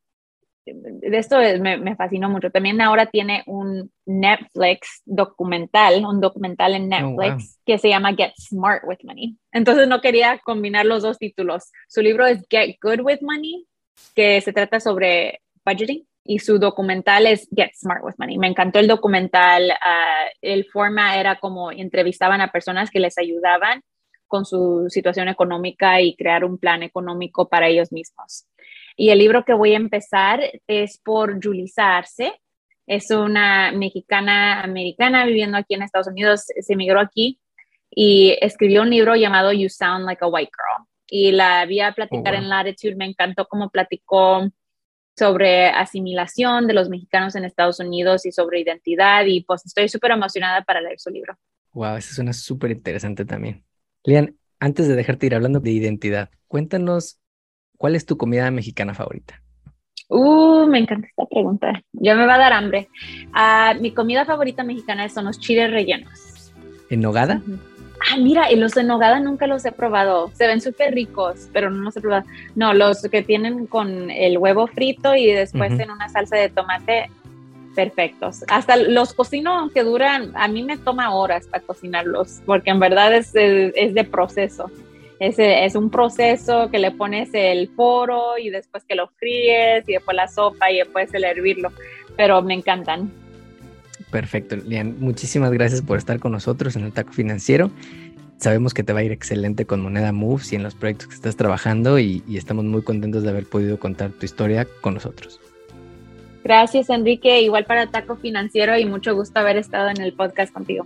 de 0.73 1.17
esto 1.17 1.37
me, 1.59 1.95
fascinó 1.95 2.29
mucho. 2.29 2.49
También 2.49 2.81
ahora 2.81 3.05
tiene 3.05 3.43
un 3.47 3.91
Netflix 4.05 5.01
documental, 5.05 6.05
un 6.05 6.21
documental 6.21 6.75
en 6.75 6.91
oh, 6.93 7.15
Netflix 7.15 7.59
que 7.65 7.77
se 7.77 7.89
llama 7.89 8.13
Get 8.13 8.33
Smart 8.37 8.83
with 8.85 8.99
Money. 9.03 9.37
Entonces 9.51 9.87
no 9.87 10.01
quería 10.01 10.39
combinar 10.39 10.85
los 10.85 11.03
dos 11.03 11.17
títulos. 11.17 11.71
Su 11.87 12.01
libro 12.01 12.25
es 12.25 12.45
Get 12.49 12.77
Good 12.81 13.01
with 13.01 13.19
Money, 13.21 13.65
que 14.15 14.41
se 14.41 14.53
trata 14.53 14.79
sobre 14.79 15.41
budgeting. 15.65 16.05
Y 16.29 16.39
su 16.39 16.59
documental 16.59 17.25
es 17.25 17.47
Get 17.55 17.71
Smart 17.73 18.03
with 18.03 18.15
Money. 18.17 18.37
Me 18.37 18.47
encantó 18.47 18.79
el 18.79 18.87
documental. 18.87 19.71
Ah, 19.81 20.25
el 20.41 20.65
forma 20.65 21.17
era 21.17 21.39
como 21.39 21.71
entrevistaban 21.71 22.41
a 22.41 22.51
personas 22.51 22.89
que 22.89 22.99
les 22.99 23.17
ayudaban 23.17 23.81
con 24.27 24.45
su 24.45 24.87
situación 24.89 25.29
económica 25.29 26.01
y 26.01 26.15
crear 26.15 26.43
un 26.43 26.57
plan 26.57 26.83
económico 26.83 27.47
para 27.47 27.67
ellos 27.67 27.91
mismos. 27.91 28.45
Y 28.99 29.11
el 29.11 29.19
libro 29.19 29.45
que 29.45 29.53
voy 29.53 29.73
a 29.73 29.77
empezar 29.77 30.41
es 30.65 30.97
por 30.97 31.39
Julie 31.41 31.71
Arce. 31.77 32.33
Es 32.87 33.11
una 33.11 33.71
mexicana 33.71 34.63
americana 34.63 35.23
viviendo 35.23 35.55
aquí 35.55 35.75
en 35.75 35.83
Estados 35.83 36.07
Unidos. 36.07 36.45
Se 36.59 36.73
emigró 36.73 36.99
aquí 36.99 37.39
y 37.91 38.35
escribió 38.41 38.81
un 38.81 38.89
libro 38.89 39.15
llamado 39.15 39.53
You 39.53 39.69
Sound 39.69 40.03
Like 40.05 40.25
a 40.25 40.27
White 40.27 40.51
Girl. 40.51 40.87
Y 41.09 41.31
la 41.31 41.63
vi 41.67 41.79
a 41.79 41.91
platicar 41.91 42.33
oh, 42.33 42.37
en 42.37 42.49
Latitude. 42.49 42.95
Me 42.95 43.05
encantó 43.05 43.47
cómo 43.47 43.69
platicó 43.69 44.49
sobre 45.15 45.67
asimilación 45.67 46.65
de 46.65 46.73
los 46.73 46.89
mexicanos 46.89 47.35
en 47.35 47.45
Estados 47.45 47.79
Unidos 47.79 48.25
y 48.25 48.31
sobre 48.31 48.61
identidad. 48.61 49.25
Y 49.27 49.41
pues 49.41 49.63
estoy 49.63 49.89
súper 49.89 50.09
emocionada 50.09 50.63
para 50.63 50.81
leer 50.81 50.99
su 50.99 51.11
libro. 51.11 51.37
Wow, 51.73 51.97
eso 51.97 52.15
suena 52.15 52.33
súper 52.33 52.71
interesante 52.71 53.25
también. 53.25 53.63
Lian, 54.03 54.35
antes 54.59 54.87
de 54.87 54.95
dejarte 54.95 55.27
ir 55.27 55.35
hablando 55.35 55.59
de 55.59 55.69
identidad, 55.69 56.31
cuéntanos 56.47 57.19
¿Cuál 57.77 57.95
es 57.95 58.05
tu 58.05 58.17
comida 58.17 58.49
mexicana 58.51 58.93
favorita? 58.93 59.41
Uh, 60.09 60.65
me 60.67 60.79
encanta 60.79 61.07
esta 61.07 61.25
pregunta. 61.25 61.83
Ya 61.93 62.15
me 62.15 62.25
va 62.25 62.35
a 62.35 62.39
dar 62.39 62.53
hambre. 62.53 62.87
Uh, 63.27 63.79
mi 63.81 63.91
comida 63.91 64.25
favorita 64.25 64.63
mexicana 64.63 65.07
son 65.09 65.25
los 65.25 65.39
chiles 65.39 65.69
rellenos. 65.71 66.53
¿En 66.89 67.01
nogada? 67.01 67.41
Ah, 67.99 68.17
mira, 68.17 68.51
y 68.51 68.55
los 68.55 68.73
de 68.73 68.83
nogada 68.83 69.19
nunca 69.19 69.47
los 69.47 69.65
he 69.65 69.71
probado. 69.71 70.31
Se 70.33 70.47
ven 70.47 70.61
súper 70.61 70.93
ricos, 70.93 71.49
pero 71.51 71.69
no 71.69 71.83
los 71.83 71.97
he 71.97 72.01
probado. 72.01 72.25
No, 72.55 72.73
los 72.73 73.01
que 73.03 73.21
tienen 73.21 73.67
con 73.67 74.09
el 74.09 74.37
huevo 74.37 74.67
frito 74.67 75.15
y 75.15 75.31
después 75.31 75.77
en 75.79 75.91
una 75.91 76.07
salsa 76.07 76.37
de 76.37 76.49
tomate, 76.49 77.11
perfectos. 77.75 78.43
Hasta 78.47 78.77
los 78.77 79.13
cocino, 79.13 79.51
aunque 79.51 79.83
duran, 79.83 80.31
a 80.35 80.47
mí 80.47 80.63
me 80.63 80.77
toma 80.77 81.13
horas 81.13 81.47
para 81.47 81.63
cocinarlos, 81.63 82.41
porque 82.45 82.69
en 82.69 82.79
verdad 82.79 83.13
es, 83.13 83.31
es 83.35 83.93
de 83.93 84.03
proceso. 84.03 84.71
Es, 85.19 85.35
es, 85.39 85.75
un 85.75 85.89
proceso 85.89 86.69
que 86.69 86.77
le 86.77 86.91
pones 86.91 87.29
el 87.33 87.69
foro 87.69 88.37
y 88.37 88.49
después 88.49 88.83
que 88.83 88.95
lo 88.95 89.07
fríes 89.17 89.87
y 89.87 89.93
después 89.93 90.15
la 90.15 90.27
sopa 90.27 90.71
y 90.71 90.77
después 90.77 91.11
el 91.13 91.23
hervirlo, 91.23 91.71
pero 92.15 92.41
me 92.41 92.53
encantan. 92.53 93.11
Perfecto, 94.11 94.55
Lian. 94.55 94.95
Muchísimas 94.99 95.51
gracias 95.51 95.81
por 95.81 95.97
estar 95.97 96.19
con 96.19 96.31
nosotros 96.31 96.75
en 96.75 96.83
el 96.83 96.93
Taco 96.93 97.11
Financiero. 97.11 97.71
Sabemos 98.37 98.75
que 98.75 98.83
te 98.83 98.93
va 98.93 98.99
a 98.99 99.03
ir 99.03 99.11
excelente 99.11 99.65
con 99.65 99.81
Moneda 99.81 100.11
Moves 100.11 100.53
y 100.53 100.55
en 100.55 100.63
los 100.63 100.75
proyectos 100.75 101.07
que 101.07 101.15
estás 101.15 101.35
trabajando 101.35 101.97
y, 101.97 102.23
y 102.27 102.37
estamos 102.37 102.65
muy 102.65 102.83
contentos 102.83 103.23
de 103.23 103.29
haber 103.29 103.47
podido 103.47 103.79
contar 103.79 104.11
tu 104.11 104.25
historia 104.25 104.67
con 104.81 104.93
nosotros. 104.93 105.39
Gracias, 106.43 106.89
Enrique. 106.89 107.41
Igual 107.41 107.65
para 107.65 107.87
Taco 107.87 108.15
Financiero 108.15 108.77
y 108.77 108.85
mucho 108.85 109.15
gusto 109.15 109.39
haber 109.39 109.57
estado 109.57 109.89
en 109.89 109.99
el 109.99 110.13
podcast 110.13 110.53
contigo. 110.53 110.85